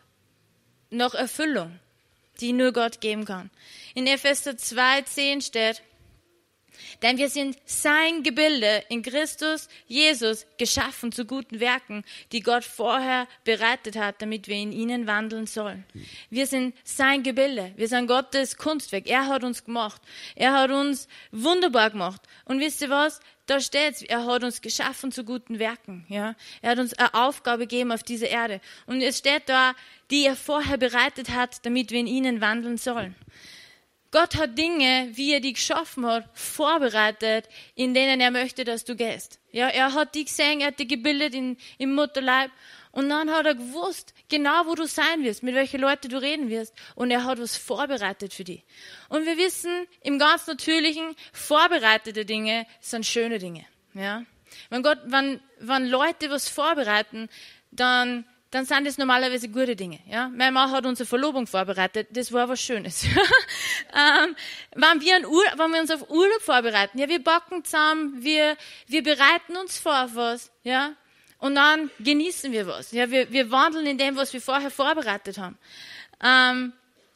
nach 0.91 1.15
Erfüllung. 1.15 1.79
die 2.41 2.53
nur 2.53 2.73
Gott 2.73 3.01
geben 3.01 3.25
kann. 3.25 3.51
In 3.95 4.07
Epheser 4.07 4.57
2, 4.57 5.03
10 5.03 5.41
steht, 5.43 5.83
denn 7.03 7.19
wir 7.19 7.29
sind 7.29 7.57
sein 7.65 8.23
Gebilde 8.23 8.85
in 8.89 9.03
Christus 9.03 9.69
Jesus 9.87 10.47
geschaffen 10.59 11.13
zu 11.13 11.25
guten 11.25 11.61
Werken, 11.61 12.05
die 12.33 12.41
Gott 12.41 12.65
vorher 12.65 13.27
bereitet 13.45 13.97
hat, 13.97 14.21
damit 14.23 14.49
wir 14.49 14.57
in 14.57 14.73
ihnen 14.73 15.07
wandeln 15.07 15.47
sollen. 15.47 15.85
Wir 16.31 16.47
sind 16.47 16.75
sein 16.85 17.23
Gebilde. 17.23 17.73
Wir 17.77 17.89
sind 17.89 18.07
Gottes 18.07 18.57
Kunstwerk. 18.57 19.09
Er 19.09 19.27
hat 19.27 19.45
uns 19.45 19.65
gemacht. 19.65 20.01
Er 20.35 20.53
hat 20.53 20.71
uns 20.71 21.09
wunderbar 21.31 21.91
gemacht. 21.91 22.23
Und 22.45 22.61
wisst 22.61 22.83
ihr 22.83 22.91
was? 22.91 23.21
Da 23.47 23.61
steht's. 23.61 24.03
Er 24.03 24.25
hat 24.27 24.45
uns 24.45 24.61
geschaffen 24.61 25.13
zu 25.13 25.25
guten 25.25 25.59
Werken. 25.59 26.07
Ja? 26.09 26.37
Er 26.61 26.71
hat 26.71 26.79
uns 26.79 26.95
eine 26.95 27.13
Aufgabe 27.15 27.67
gegeben 27.67 27.93
auf 27.93 28.03
dieser 28.03 28.29
Erde. 28.29 28.61
Und 28.87 29.01
es 29.03 29.19
steht 29.19 29.49
da, 29.49 29.75
die 30.11 30.25
er 30.25 30.37
vorher 30.37 30.79
bereitet 30.79 31.31
hat, 31.31 31.65
damit 31.67 31.91
wir 31.91 32.01
in 32.01 32.07
ihnen 32.07 32.41
wandeln 32.41 32.79
sollen. 32.79 33.17
Gott 34.13 34.37
hat 34.37 34.59
Dinge, 34.59 35.09
wie 35.15 35.33
er 35.33 35.41
die 35.41 35.55
geschaffen 35.55 36.07
hat, 36.07 36.29
vorbereitet, 36.35 37.49
in 37.75 37.95
denen 37.95 38.21
er 38.21 38.31
möchte, 38.31 38.63
dass 38.63 38.85
du 38.85 38.95
gehst. 38.95 39.41
Ja, 39.51 39.69
er 39.69 39.95
hat 39.95 40.15
die 40.15 40.27
gesehen, 40.27 40.61
er 40.61 40.69
hat 40.69 40.79
die 40.79 40.87
gebildet 40.87 41.35
in, 41.35 41.57
im 41.79 41.95
Mutterleib. 41.95 42.51
Und 42.93 43.09
dann 43.09 43.31
hat 43.31 43.47
er 43.47 43.55
gewusst, 43.55 44.13
genau 44.29 44.67
wo 44.67 44.75
du 44.75 44.87
sein 44.87 45.25
wirst, 45.25 45.43
mit 45.43 45.55
welchen 45.55 45.81
Leuten 45.81 46.11
du 46.11 46.21
reden 46.21 46.51
wirst. 46.51 46.75
Und 46.95 47.11
er 47.11 47.25
hat 47.25 47.41
was 47.41 47.57
vorbereitet 47.57 48.35
für 48.35 48.45
dich. 48.45 48.63
Und 49.09 49.25
wir 49.25 49.39
wissen, 49.39 49.87
im 50.03 50.19
ganz 50.19 50.47
Natürlichen, 50.47 51.17
vorbereitete 51.33 52.27
Dinge 52.27 52.67
sind 52.81 53.07
schöne 53.07 53.39
Dinge. 53.39 53.65
Ja? 53.95 54.25
Wenn 54.69 54.83
Gott, 54.83 54.99
wenn, 55.07 55.41
wenn 55.59 55.87
Leute 55.87 56.29
was 56.29 56.51
vorbereiten, 56.51 57.31
dann 57.71 58.27
dann 58.53 58.67
sind 58.67 58.87
das 58.87 58.99
normalerweise 58.99 59.49
gute 59.49 59.75
Dinge. 59.75 59.99
Ja? 60.07 60.29
Mein 60.29 60.53
Mann 60.53 60.71
hat 60.71 60.85
unsere 60.85 61.07
Verlobung 61.07 61.47
vorbereitet, 61.47 62.09
das 62.13 62.31
war 62.33 62.49
was 62.51 62.61
Schönes. 62.61 63.05
ähm, 63.05 64.37
wenn, 64.75 65.01
wir 65.01 65.23
wenn 65.23 65.71
wir 65.73 65.81
uns 65.81 65.91
auf 65.91 66.11
Urlaub 66.11 66.43
vorbereiten, 66.43 66.99
ja, 66.99 67.09
wir 67.09 67.25
backen 67.25 67.65
zusammen, 67.65 68.23
wir, 68.23 68.59
wir 68.87 69.03
bereiten 69.03 69.57
uns 69.57 69.79
vor 69.79 70.05
auf 70.05 70.15
was, 70.15 70.51
ja, 70.65 70.93
und 71.39 71.55
dann 71.55 71.91
genießen 71.99 72.53
wir 72.53 72.67
was. 72.67 72.93
Ja, 72.93 73.11
wir, 73.11 73.33
wir 73.33 73.51
wandeln 73.51 73.87
in 73.87 73.97
dem, 73.99 74.17
was 74.17 74.33
wir 74.35 74.43
vorher 74.43 74.71
vorbereitet 74.71 75.39
haben. 75.39 75.59
Ähm, 76.23 76.75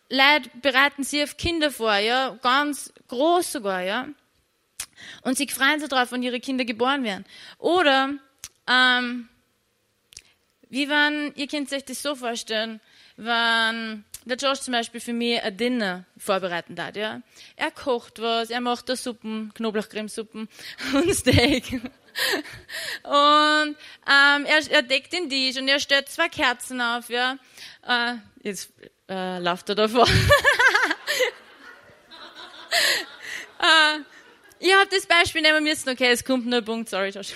Leute 0.08 0.50
bereiten 0.62 1.04
sich 1.04 1.22
auf 1.22 1.36
Kinder 1.36 1.70
vor, 1.70 1.96
ja, 1.96 2.30
ganz 2.40 2.94
groß 3.08 3.52
sogar, 3.52 3.82
ja. 3.82 4.08
Und 5.20 5.36
sie 5.36 5.46
freuen 5.48 5.80
sich 5.80 5.90
darauf, 5.90 6.12
wenn 6.12 6.22
ihre 6.22 6.40
Kinder 6.40 6.64
geboren 6.64 7.04
werden. 7.04 7.26
Oder 7.58 8.14
ähm, 8.66 9.28
wie 10.76 10.88
wenn, 10.90 11.32
ihr 11.36 11.48
könnt 11.48 11.72
euch 11.72 11.86
das 11.86 12.02
so 12.02 12.14
vorstellen, 12.14 12.80
wenn 13.16 14.04
der 14.26 14.36
Josh 14.36 14.60
zum 14.60 14.72
Beispiel 14.72 15.00
für 15.00 15.14
mich 15.14 15.42
ein 15.42 15.56
Dinner 15.56 16.04
vorbereiten 16.18 16.78
hat, 16.82 16.96
ja. 16.96 17.22
Er 17.56 17.70
kocht 17.70 18.20
was, 18.20 18.50
er 18.50 18.60
macht 18.60 18.90
da 18.90 18.96
Suppen, 18.96 19.52
Knoblauchcremesuppen 19.54 20.48
und 20.94 21.14
Steak. 21.14 21.80
Und 23.04 23.76
ähm, 24.06 24.44
er, 24.44 24.70
er 24.70 24.82
deckt 24.82 25.14
den 25.14 25.30
Tisch 25.30 25.56
und 25.56 25.66
er 25.66 25.80
stellt 25.80 26.10
zwei 26.10 26.28
Kerzen 26.28 26.82
auf, 26.82 27.08
ja. 27.08 27.38
Äh, 27.86 28.16
jetzt 28.42 28.70
äh, 29.08 29.38
läuft 29.38 29.70
er 29.70 29.76
davor. 29.76 30.06
äh, 33.60 34.00
ich 34.58 34.74
habe 34.74 34.90
das 34.90 35.06
Beispiel 35.06 35.40
nehmen 35.40 35.64
müssen, 35.64 35.88
okay, 35.88 36.10
es 36.10 36.22
kommt 36.22 36.44
nur 36.44 36.58
ein 36.58 36.64
Punkt, 36.64 36.90
sorry 36.90 37.08
Josh. 37.08 37.32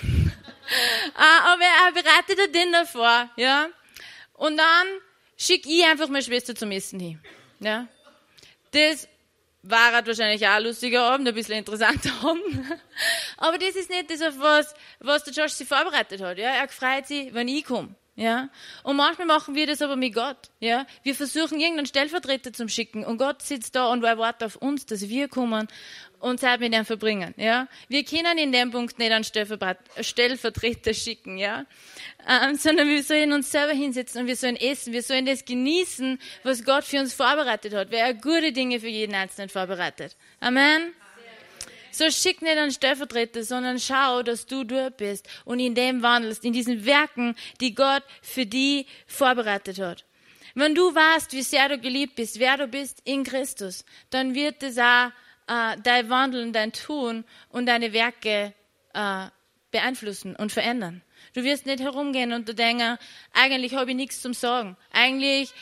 Ah, 1.15 1.53
aber 1.53 1.63
er 1.63 1.91
bereitet 1.91 2.39
ein 2.39 2.51
Dinner 2.51 2.85
vor, 2.85 3.29
ja. 3.35 3.67
Und 4.33 4.57
dann 4.57 4.87
schicke 5.37 5.69
ich 5.69 5.85
einfach 5.85 6.07
meine 6.07 6.23
Schwester 6.23 6.55
zum 6.55 6.71
Essen 6.71 6.99
hin, 6.99 7.21
ja. 7.59 7.87
Das 8.71 9.07
war 9.63 9.91
halt 9.93 10.07
wahrscheinlich 10.07 10.47
auch 10.47 10.53
ein 10.53 10.63
lustiger 10.63 11.03
Abend, 11.03 11.27
ein 11.27 11.35
bisschen 11.35 11.57
interessanter 11.57 12.11
Abend. 12.23 12.65
Aber 13.37 13.57
das 13.57 13.75
ist 13.75 13.89
nicht 13.89 14.09
das, 14.09 14.21
auf 14.21 14.39
was, 14.39 14.73
was 14.99 15.23
der 15.23 15.33
Josh 15.33 15.53
sich 15.53 15.67
vorbereitet 15.67 16.21
hat, 16.21 16.37
ja. 16.37 16.49
Er 16.49 16.67
freut 16.69 17.07
sich, 17.07 17.33
wenn 17.33 17.47
ich 17.47 17.65
komme. 17.65 17.95
Ja? 18.15 18.49
Und 18.83 18.97
manchmal 18.97 19.27
machen 19.27 19.55
wir 19.55 19.67
das 19.67 19.81
aber 19.81 19.95
mit 19.95 20.13
Gott. 20.13 20.49
Ja? 20.59 20.85
Wir 21.03 21.15
versuchen 21.15 21.59
irgendeinen 21.59 21.85
Stellvertreter 21.85 22.51
zu 22.51 22.67
schicken 22.67 23.05
und 23.05 23.17
Gott 23.17 23.41
sitzt 23.41 23.75
da 23.75 23.87
und 23.87 24.03
er 24.03 24.17
wartet 24.17 24.43
auf 24.43 24.55
uns, 24.57 24.85
dass 24.85 25.07
wir 25.07 25.27
kommen 25.27 25.67
und 26.19 26.39
Zeit 26.39 26.59
mit 26.59 26.73
ihm 26.73 26.85
verbringen. 26.85 27.33
Ja? 27.37 27.67
Wir 27.87 28.03
können 28.03 28.37
in 28.37 28.51
dem 28.51 28.71
Punkt 28.71 28.99
nicht 28.99 29.11
einen 29.11 29.23
Stellvertreter 29.23 30.93
schicken, 30.93 31.37
ja? 31.37 31.65
Ähm, 32.27 32.55
sondern 32.55 32.87
wir 32.87 33.03
sollen 33.03 33.33
uns 33.33 33.51
selber 33.51 33.73
hinsetzen 33.73 34.21
und 34.21 34.27
wir 34.27 34.35
sollen 34.35 34.55
essen. 34.55 34.93
Wir 34.93 35.03
sollen 35.03 35.25
das 35.25 35.45
genießen, 35.45 36.19
was 36.43 36.63
Gott 36.63 36.83
für 36.83 36.99
uns 36.99 37.13
vorbereitet 37.13 37.73
hat, 37.73 37.91
weil 37.91 37.99
er 37.99 38.13
gute 38.13 38.51
Dinge 38.51 38.79
für 38.79 38.87
jeden 38.87 39.15
Einzelnen 39.15 39.49
vorbereitet. 39.49 40.15
Amen. 40.39 40.93
So 41.91 42.09
schick 42.09 42.41
nicht 42.41 42.57
einen 42.57 42.71
Stellvertreter, 42.71 43.43
sondern 43.43 43.79
schau, 43.79 44.23
dass 44.23 44.45
du 44.45 44.63
dort 44.63 44.97
bist 44.97 45.27
und 45.45 45.59
in 45.59 45.75
dem 45.75 46.01
wandelst, 46.01 46.45
in 46.45 46.53
diesen 46.53 46.85
Werken, 46.85 47.35
die 47.59 47.75
Gott 47.75 48.03
für 48.21 48.45
die 48.45 48.85
vorbereitet 49.07 49.79
hat. 49.79 50.05
Wenn 50.55 50.75
du 50.75 50.93
weißt, 50.93 51.31
wie 51.33 51.43
sehr 51.43 51.69
du 51.69 51.77
geliebt 51.77 52.15
bist, 52.15 52.39
wer 52.39 52.57
du 52.57 52.67
bist 52.67 53.01
in 53.05 53.23
Christus, 53.23 53.85
dann 54.09 54.35
wird 54.35 54.63
es 54.63 54.77
auch 54.77 55.11
äh, 55.47 55.77
dein 55.81 56.09
Wandeln, 56.09 56.53
dein 56.53 56.73
Tun 56.73 57.23
und 57.49 57.65
deine 57.67 57.93
Werke 57.93 58.53
äh, 58.93 59.27
beeinflussen 59.71 60.35
und 60.35 60.51
verändern. 60.51 61.01
Du 61.33 61.43
wirst 61.43 61.65
nicht 61.65 61.81
herumgehen 61.81 62.33
und 62.33 62.49
du 62.49 62.53
denken, 62.53 62.97
eigentlich 63.33 63.75
habe 63.75 63.91
ich 63.91 63.95
nichts 63.95 64.21
zum 64.21 64.33
Sagen. 64.33 64.75
Eigentlich 64.91 65.53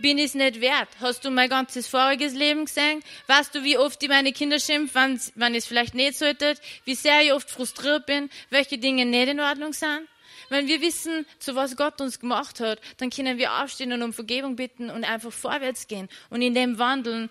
bin 0.00 0.18
ich 0.18 0.34
nicht 0.34 0.60
wert. 0.60 0.88
Hast 1.00 1.24
du 1.24 1.30
mein 1.30 1.48
ganzes 1.48 1.86
voriges 1.86 2.34
Leben 2.34 2.64
gesehen? 2.64 3.02
Weißt 3.26 3.54
du, 3.54 3.62
wie 3.62 3.78
oft 3.78 4.02
ich 4.02 4.08
meine 4.08 4.32
Kinder 4.32 4.58
schimpfe, 4.58 4.94
wenn, 4.94 5.20
wenn 5.34 5.54
ich 5.54 5.58
es 5.58 5.66
vielleicht 5.66 5.94
nicht 5.94 6.18
sollte? 6.18 6.54
Wie 6.84 6.94
sehr 6.94 7.22
ich 7.22 7.32
oft 7.32 7.50
frustriert 7.50 8.06
bin, 8.06 8.30
welche 8.50 8.78
Dinge 8.78 9.06
nicht 9.06 9.28
in 9.28 9.40
Ordnung 9.40 9.72
sind? 9.72 10.08
Wenn 10.48 10.66
wir 10.66 10.80
wissen, 10.80 11.26
zu 11.38 11.54
was 11.54 11.76
Gott 11.76 12.00
uns 12.00 12.18
gemacht 12.18 12.58
hat, 12.58 12.80
dann 12.98 13.10
können 13.10 13.38
wir 13.38 13.62
aufstehen 13.62 13.92
und 13.92 14.02
um 14.02 14.12
Vergebung 14.12 14.56
bitten 14.56 14.90
und 14.90 15.04
einfach 15.04 15.32
vorwärts 15.32 15.86
gehen 15.86 16.08
und 16.28 16.42
in 16.42 16.54
dem 16.54 16.78
wandeln, 16.78 17.30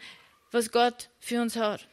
was 0.52 0.72
Gott 0.72 1.10
für 1.20 1.42
uns 1.42 1.58
hat. 1.58 1.86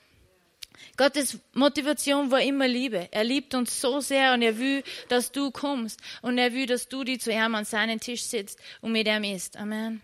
Gottes 0.97 1.39
Motivation 1.53 2.31
war 2.31 2.41
immer 2.41 2.69
Liebe. 2.69 3.09
Er 3.11 3.25
liebt 3.25 3.55
uns 3.55 3.81
so 3.81 4.01
sehr 4.01 4.35
und 4.35 4.43
er 4.43 4.59
will, 4.59 4.85
dass 5.09 5.33
du 5.33 5.51
kommst 5.51 6.01
und 6.23 6.39
er 6.39 6.53
will, 6.53 6.67
dass 6.67 6.89
du 6.89 7.03
die 7.03 7.19
zu 7.19 7.33
ihm 7.33 7.55
an 7.55 7.65
seinen 7.65 7.99
Tisch 7.99 8.23
sitzt 8.23 8.61
und 8.81 8.93
mit 8.93 9.09
ihm 9.09 9.25
isst. 9.25 9.57
Amen. 9.57 10.03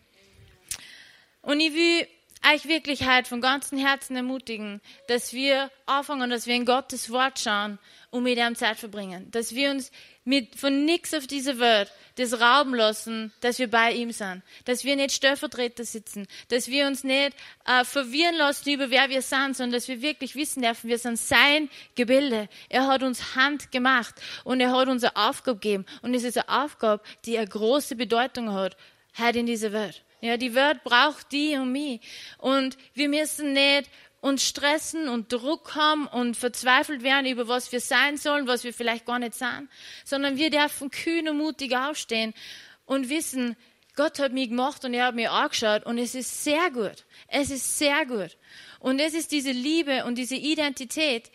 Und 1.43 1.61
ich 1.61 1.75
will 1.75 2.07
euch 2.55 2.67
wirklich 2.67 3.05
halt 3.05 3.29
von 3.29 3.41
ganzem 3.41 3.79
Herzen 3.79 4.17
ermutigen, 4.17 4.81
dass 5.07 5.33
wir 5.33 5.71
anfangen, 5.87 6.31
dass 6.31 6.47
wir 6.47 6.55
in 6.55 6.65
Gottes 6.65 7.11
Wort 7.11 7.39
schauen 7.39 7.79
und 8.11 8.25
mit 8.25 8.39
ihm 8.39 8.57
Zeit 8.57 8.79
verbringen. 8.79 9.31
Dass 9.31 9.55
wir 9.55 9.71
uns 9.71 9.93
mit, 10.25 10.57
von 10.57 10.85
nichts 10.85 11.15
auf 11.15 11.27
dieser 11.27 11.59
Welt 11.59 11.91
das 12.17 12.41
rauben 12.41 12.75
lassen, 12.75 13.33
dass 13.41 13.59
wir 13.59 13.71
bei 13.71 13.93
ihm 13.93 14.11
sind. 14.11 14.43
Dass 14.65 14.85
wir 14.85 14.97
nicht 14.97 15.13
Stellvertreter 15.13 15.85
sitzen. 15.85 16.27
Dass 16.49 16.69
wir 16.69 16.87
uns 16.87 17.05
nicht 17.05 17.35
äh, 17.65 17.85
verwirren 17.85 18.37
lassen 18.37 18.71
über 18.71 18.91
wer 18.91 19.09
wir 19.09 19.23
sind, 19.23 19.57
sondern 19.57 19.73
dass 19.73 19.89
wir 19.89 20.03
wirklich 20.03 20.35
wissen 20.35 20.63
dürfen, 20.63 20.91
wir 20.91 20.99
sind 20.99 21.19
sein 21.19 21.71
Gebilde. 21.95 22.49
Er 22.69 22.87
hat 22.87 23.03
uns 23.03 23.35
Hand 23.37 23.73
gemacht 23.73 24.15
und 24.45 24.61
er 24.61 24.73
hat 24.73 24.89
uns 24.89 25.05
eine 25.05 25.17
Aufgabe 25.17 25.59
gegeben. 25.59 25.87
Und 26.03 26.15
es 26.15 26.25
ist 26.25 26.37
eine 26.37 26.65
Aufgabe, 26.65 27.03
die 27.25 27.39
eine 27.39 27.49
große 27.49 27.97
Bedeutung 27.97 28.53
hat, 28.53 28.77
heute 29.17 29.39
in 29.39 29.47
dieser 29.47 29.73
Welt. 29.73 30.03
Ja, 30.23 30.37
die 30.37 30.55
Welt 30.55 30.85
braucht 30.85 31.33
die 31.33 31.57
und 31.57 31.73
mich. 31.73 32.01
Und 32.39 32.79
wir 32.95 33.09
müssen 33.09 33.53
nicht 33.53 33.91
uns 34.21 34.45
stressen 34.45 35.09
und 35.09 35.33
Druck 35.33 35.75
haben 35.75 36.07
und 36.07 36.37
verzweifelt 36.37 37.03
werden 37.03 37.27
über 37.27 37.49
was 37.49 37.73
wir 37.73 37.81
sein 37.81 38.17
sollen, 38.17 38.47
was 38.47 38.63
wir 38.63 38.73
vielleicht 38.73 39.05
gar 39.05 39.19
nicht 39.19 39.35
sind, 39.35 39.69
sondern 40.05 40.37
wir 40.37 40.49
dürfen 40.49 40.93
kühn 40.93 41.29
und 41.29 41.39
mutig 41.39 41.77
aufstehen 41.77 42.35
und 42.87 43.09
wissen, 43.09 43.57
Gott 43.97 44.21
hat 44.21 44.33
mich 44.33 44.49
gemacht 44.49 44.85
und 44.85 44.95
er 44.95 45.07
hat 45.07 45.17
mich 45.17 45.29
angeschaut 45.29 45.85
und 45.85 45.99
es 45.99 46.15
ist 46.15 46.45
sehr 46.45 46.71
gut. 46.71 47.05
Es 47.27 47.51
ist 47.51 47.79
sehr 47.79 48.07
gut. 48.07 48.39
Und 48.79 49.01
es 49.01 49.15
ist 49.15 49.33
diese 49.33 49.51
Liebe 49.51 50.05
und 50.05 50.17
diese 50.17 50.37
Identität, 50.37 51.33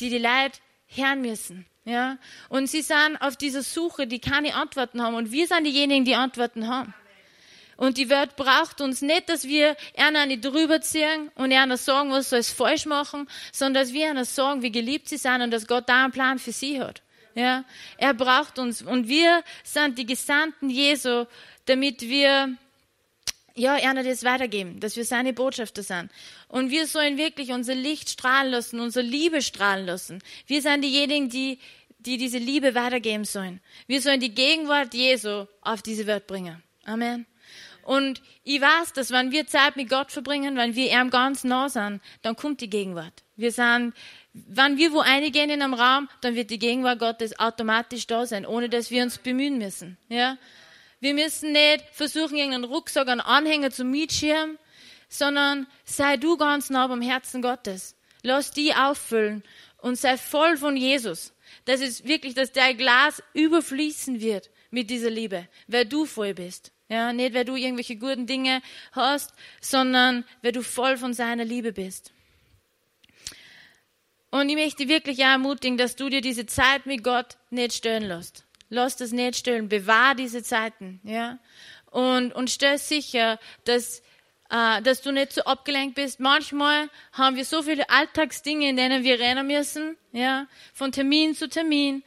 die 0.00 0.08
die 0.08 0.18
Leute 0.18 0.60
hören 0.86 1.20
müssen. 1.20 1.66
Ja? 1.84 2.16
Und 2.48 2.68
sie 2.68 2.80
sind 2.80 3.18
auf 3.20 3.36
dieser 3.36 3.62
Suche, 3.62 4.06
die 4.06 4.18
keine 4.18 4.54
Antworten 4.54 5.02
haben 5.02 5.14
und 5.14 5.30
wir 5.30 5.46
sind 5.46 5.64
diejenigen, 5.64 6.06
die 6.06 6.14
Antworten 6.14 6.68
haben. 6.68 6.94
Und 7.76 7.98
die 7.98 8.08
Welt 8.08 8.36
braucht 8.36 8.80
uns 8.80 9.02
nicht, 9.02 9.28
dass 9.28 9.44
wir 9.44 9.76
einer 9.96 10.26
drüber 10.36 10.80
ziehen 10.80 11.30
und 11.34 11.52
einer 11.52 11.76
sagen, 11.76 12.10
was 12.10 12.30
soll 12.30 12.38
es 12.40 12.52
falsch 12.52 12.86
machen, 12.86 13.28
sondern 13.52 13.82
dass 13.82 13.92
wir 13.92 14.10
einer 14.10 14.24
sagen, 14.24 14.62
wie 14.62 14.72
geliebt 14.72 15.08
sie 15.08 15.16
sind 15.16 15.42
und 15.42 15.50
dass 15.50 15.66
Gott 15.66 15.88
da 15.88 16.04
einen 16.04 16.12
Plan 16.12 16.38
für 16.38 16.52
sie 16.52 16.80
hat. 16.80 17.02
Ja, 17.34 17.64
er 17.98 18.14
braucht 18.14 18.60
uns 18.60 18.80
und 18.80 19.08
wir 19.08 19.42
sind 19.64 19.98
die 19.98 20.06
Gesandten 20.06 20.70
Jesu, 20.70 21.24
damit 21.66 22.02
wir 22.02 22.56
ja, 23.56 23.74
einer 23.74 24.02
das 24.02 24.24
weitergeben, 24.24 24.80
dass 24.80 24.96
wir 24.96 25.04
seine 25.04 25.32
Botschafter 25.32 25.82
sind. 25.82 26.10
Und 26.48 26.70
wir 26.70 26.86
sollen 26.86 27.16
wirklich 27.16 27.52
unser 27.52 27.74
Licht 27.74 28.10
strahlen 28.10 28.50
lassen, 28.50 28.80
unsere 28.80 29.06
Liebe 29.06 29.42
strahlen 29.42 29.86
lassen. 29.86 30.22
Wir 30.46 30.60
sind 30.60 30.82
diejenigen, 30.82 31.28
die, 31.28 31.58
die 31.98 32.16
diese 32.16 32.38
Liebe 32.38 32.74
weitergeben 32.74 33.24
sollen. 33.24 33.60
Wir 33.86 34.00
sollen 34.00 34.20
die 34.20 34.34
Gegenwart 34.34 34.92
Jesu 34.94 35.46
auf 35.60 35.82
diese 35.82 36.06
Welt 36.06 36.26
bringen. 36.26 36.62
Amen. 36.84 37.26
Und 37.84 38.22
ich 38.44 38.60
weiß, 38.60 38.94
dass 38.94 39.10
wenn 39.10 39.30
wir 39.30 39.46
Zeit 39.46 39.76
mit 39.76 39.90
Gott 39.90 40.10
verbringen, 40.10 40.56
wenn 40.56 40.74
wir 40.74 40.90
ihm 40.90 41.10
ganz 41.10 41.44
nah 41.44 41.68
sind, 41.68 42.00
dann 42.22 42.34
kommt 42.34 42.60
die 42.60 42.70
Gegenwart. 42.70 43.22
Wir 43.36 43.52
sind, 43.52 43.92
wenn 44.32 44.78
wir 44.78 44.92
wo 44.92 45.00
eingehen 45.00 45.50
in 45.50 45.62
einem 45.62 45.74
Raum, 45.74 46.08
dann 46.22 46.34
wird 46.34 46.50
die 46.50 46.58
Gegenwart 46.58 46.98
Gottes 46.98 47.38
automatisch 47.38 48.06
da 48.06 48.26
sein, 48.26 48.46
ohne 48.46 48.68
dass 48.68 48.90
wir 48.90 49.02
uns 49.02 49.18
bemühen 49.18 49.58
müssen. 49.58 49.98
Ja? 50.08 50.38
Wir 51.00 51.12
müssen 51.12 51.52
nicht 51.52 51.84
versuchen, 51.92 52.36
irgendeinen 52.36 52.64
Rucksack, 52.64 53.08
einen 53.08 53.20
Anhänger 53.20 53.70
zu 53.70 53.84
mitschirmen, 53.84 54.58
sondern 55.08 55.66
sei 55.84 56.16
du 56.16 56.36
ganz 56.36 56.70
nah 56.70 56.86
beim 56.86 57.02
Herzen 57.02 57.42
Gottes. 57.42 57.96
Lass 58.22 58.50
die 58.50 58.74
auffüllen 58.74 59.42
und 59.78 59.96
sei 59.96 60.16
voll 60.16 60.56
von 60.56 60.76
Jesus. 60.76 61.34
Das 61.66 61.80
ist 61.80 62.06
wirklich, 62.06 62.34
dass 62.34 62.52
dein 62.52 62.78
Glas 62.78 63.22
überfließen 63.34 64.20
wird 64.20 64.48
mit 64.70 64.88
dieser 64.88 65.10
Liebe, 65.10 65.46
weil 65.66 65.84
du 65.84 66.06
voll 66.06 66.32
bist. 66.32 66.72
Ja, 66.88 67.12
nicht 67.12 67.34
weil 67.34 67.44
du 67.44 67.56
irgendwelche 67.56 67.96
guten 67.96 68.26
Dinge 68.26 68.60
hast, 68.92 69.32
sondern 69.60 70.24
weil 70.42 70.52
du 70.52 70.62
voll 70.62 70.96
von 70.96 71.14
seiner 71.14 71.44
Liebe 71.44 71.72
bist. 71.72 72.12
Und 74.30 74.48
ich 74.48 74.56
möchte 74.56 74.88
wirklich 74.88 75.20
ermutigen, 75.20 75.78
dass 75.78 75.96
du 75.96 76.08
dir 76.08 76.20
diese 76.20 76.44
Zeit 76.44 76.86
mit 76.86 77.04
Gott 77.04 77.36
nicht 77.50 77.72
stören 77.72 78.02
lässt. 78.02 78.44
Lass 78.68 78.96
das 78.96 79.12
nicht 79.12 79.36
stören. 79.36 79.68
Bewahr 79.68 80.16
diese 80.16 80.42
Zeiten, 80.42 81.00
ja. 81.04 81.38
Und, 81.92 82.34
und 82.34 82.50
stell 82.50 82.76
sicher, 82.78 83.38
dass, 83.64 84.00
äh, 84.50 84.82
dass 84.82 85.02
du 85.02 85.12
nicht 85.12 85.32
so 85.32 85.42
abgelenkt 85.42 85.94
bist. 85.94 86.18
Manchmal 86.18 86.90
haben 87.12 87.36
wir 87.36 87.44
so 87.44 87.62
viele 87.62 87.88
Alltagsdinge, 87.88 88.68
in 88.68 88.76
denen 88.76 89.04
wir 89.04 89.20
rennen 89.20 89.46
müssen, 89.46 89.96
ja. 90.10 90.48
Von 90.72 90.90
Termin 90.90 91.36
zu 91.36 91.48
Termin. 91.48 92.02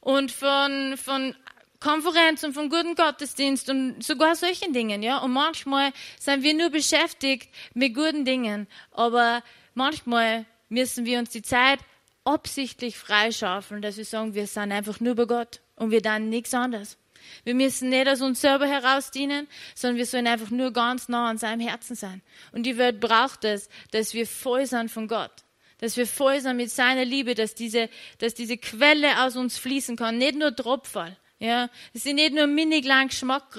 Und 0.00 0.30
von, 0.30 0.96
von 0.96 1.34
Konferenz 1.80 2.42
und 2.42 2.54
vom 2.54 2.70
guten 2.70 2.94
Gottesdienst 2.94 3.70
und 3.70 4.02
sogar 4.02 4.34
solchen 4.34 4.72
Dingen, 4.72 5.02
ja. 5.02 5.18
Und 5.18 5.32
manchmal 5.32 5.92
sind 6.18 6.42
wir 6.42 6.54
nur 6.54 6.70
beschäftigt 6.70 7.48
mit 7.74 7.94
guten 7.94 8.24
Dingen, 8.24 8.66
aber 8.90 9.42
manchmal 9.74 10.44
müssen 10.68 11.06
wir 11.06 11.18
uns 11.18 11.30
die 11.30 11.42
Zeit 11.42 11.78
absichtlich 12.24 12.98
freischaufeln, 12.98 13.80
dass 13.80 13.96
wir 13.96 14.04
sagen, 14.04 14.34
wir 14.34 14.46
sind 14.46 14.72
einfach 14.72 15.00
nur 15.00 15.14
bei 15.14 15.24
Gott 15.24 15.60
und 15.76 15.90
wir 15.90 16.02
dann 16.02 16.28
nichts 16.28 16.52
anderes. 16.52 16.98
Wir 17.44 17.54
müssen 17.54 17.90
nicht 17.90 18.08
aus 18.08 18.20
uns 18.20 18.40
selber 18.40 18.66
heraus 18.66 19.10
dienen, 19.10 19.48
sondern 19.74 19.96
wir 19.96 20.06
sollen 20.06 20.26
einfach 20.26 20.50
nur 20.50 20.72
ganz 20.72 21.08
nah 21.08 21.28
an 21.30 21.38
seinem 21.38 21.66
Herzen 21.66 21.94
sein. 21.94 22.22
Und 22.52 22.64
die 22.64 22.78
Welt 22.78 23.00
braucht 23.00 23.44
es, 23.44 23.68
dass 23.90 24.14
wir 24.14 24.26
voll 24.26 24.66
sind 24.66 24.90
von 24.90 25.08
Gott. 25.08 25.32
Dass 25.78 25.96
wir 25.96 26.06
voll 26.06 26.40
sind 26.40 26.56
mit 26.56 26.70
seiner 26.70 27.04
Liebe, 27.04 27.34
dass 27.34 27.54
diese, 27.54 27.88
dass 28.18 28.34
diese 28.34 28.56
Quelle 28.56 29.24
aus 29.24 29.36
uns 29.36 29.58
fließen 29.58 29.96
kann. 29.96 30.18
Nicht 30.18 30.36
nur 30.36 30.54
Tropfall, 30.54 31.16
ja, 31.38 31.70
dass 31.92 32.02
sie 32.02 32.14
nicht 32.14 32.34
nur 32.34 32.46
mini 32.46 32.80
lang 32.80 33.08
Geschmack 33.08 33.54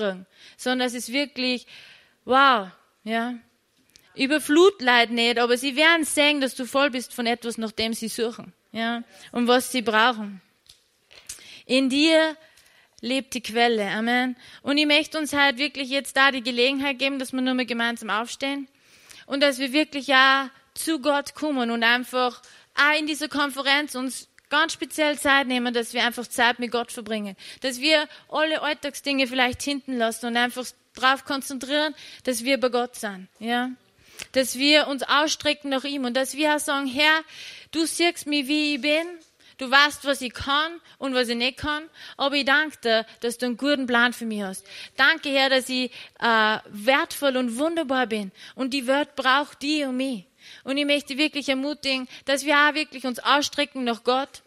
sondern 0.57 0.87
es 0.87 0.93
ist 0.93 1.11
wirklich, 1.11 1.65
wow, 2.25 2.69
ja. 3.03 3.35
Überflut 4.15 4.81
leid 4.81 5.11
nicht, 5.11 5.39
aber 5.39 5.57
sie 5.57 5.75
werden 5.75 6.03
sehen, 6.03 6.41
dass 6.41 6.55
du 6.55 6.65
voll 6.65 6.89
bist 6.89 7.13
von 7.13 7.25
etwas, 7.25 7.57
nach 7.57 7.71
dem 7.71 7.93
sie 7.93 8.09
suchen, 8.09 8.53
ja, 8.71 9.03
und 9.31 9.47
was 9.47 9.71
sie 9.71 9.81
brauchen. 9.81 10.41
In 11.65 11.89
dir 11.89 12.35
lebt 13.01 13.33
die 13.33 13.41
Quelle, 13.41 13.89
Amen. 13.91 14.35
Und 14.61 14.77
ich 14.77 14.85
möchte 14.85 15.17
uns 15.17 15.33
halt 15.33 15.57
wirklich 15.57 15.89
jetzt 15.89 16.17
da 16.17 16.31
die 16.31 16.43
Gelegenheit 16.43 16.99
geben, 16.99 17.19
dass 17.19 17.31
wir 17.31 17.41
nur 17.41 17.53
mal 17.53 17.65
gemeinsam 17.65 18.09
aufstehen 18.09 18.67
und 19.25 19.41
dass 19.41 19.59
wir 19.59 19.71
wirklich 19.71 20.07
ja 20.07 20.49
zu 20.73 20.99
Gott 20.99 21.35
kommen 21.35 21.69
und 21.71 21.83
einfach 21.83 22.41
auch 22.75 22.99
in 22.99 23.07
dieser 23.07 23.27
Konferenz 23.27 23.95
uns 23.95 24.28
ganz 24.49 24.73
speziell 24.73 25.17
Zeit 25.17 25.47
nehmen, 25.47 25.73
dass 25.73 25.93
wir 25.93 26.03
einfach 26.03 26.27
Zeit 26.27 26.59
mit 26.59 26.71
Gott 26.71 26.91
verbringen. 26.91 27.35
Dass 27.61 27.79
wir 27.79 28.07
alle 28.29 28.61
Alltagsdinge 28.61 29.27
vielleicht 29.27 29.61
hinten 29.61 29.97
lassen 29.97 30.27
und 30.27 30.37
einfach 30.37 30.65
darauf 30.95 31.25
konzentrieren, 31.25 31.95
dass 32.23 32.43
wir 32.43 32.59
bei 32.59 32.69
Gott 32.69 32.95
sind. 32.95 33.27
Ja? 33.39 33.71
Dass 34.33 34.57
wir 34.57 34.87
uns 34.87 35.03
ausstrecken 35.03 35.69
nach 35.69 35.83
ihm 35.83 36.05
und 36.05 36.15
dass 36.15 36.35
wir 36.35 36.55
auch 36.55 36.59
sagen, 36.59 36.87
Herr, 36.87 37.21
du 37.71 37.85
siehst 37.85 38.27
mich, 38.27 38.47
wie 38.47 38.75
ich 38.75 38.81
bin. 38.81 39.07
Du 39.57 39.69
weißt, 39.69 40.05
was 40.05 40.21
ich 40.21 40.33
kann 40.33 40.79
und 40.99 41.13
was 41.13 41.27
ich 41.27 41.35
nicht 41.35 41.57
kann. 41.57 41.83
Aber 42.15 42.35
ich 42.35 42.45
danke 42.45 42.77
dir, 42.81 43.05
dass 43.19 43.37
du 43.37 43.45
einen 43.45 43.57
guten 43.57 43.87
Plan 43.87 44.13
für 44.13 44.25
mich 44.25 44.41
hast. 44.41 44.65
Danke, 44.95 45.29
Herr, 45.29 45.49
dass 45.49 45.67
ich 45.67 45.91
äh, 46.19 46.57
wertvoll 46.69 47.35
und 47.35 47.57
wunderbar 47.57 48.07
bin. 48.07 48.31
Und 48.55 48.73
die 48.73 48.87
Welt 48.87 49.17
braucht 49.17 49.61
die 49.61 49.83
und 49.83 49.97
mich. 49.97 50.28
Und 50.63 50.77
ich 50.77 50.85
möchte 50.85 51.17
wirklich 51.17 51.49
ermutigen, 51.49 52.07
dass 52.25 52.45
wir 52.45 52.55
auch 52.55 52.73
wirklich 52.73 53.05
uns 53.05 53.19
ausstrecken 53.19 53.83
nach 53.83 54.03
Gott. 54.03 54.41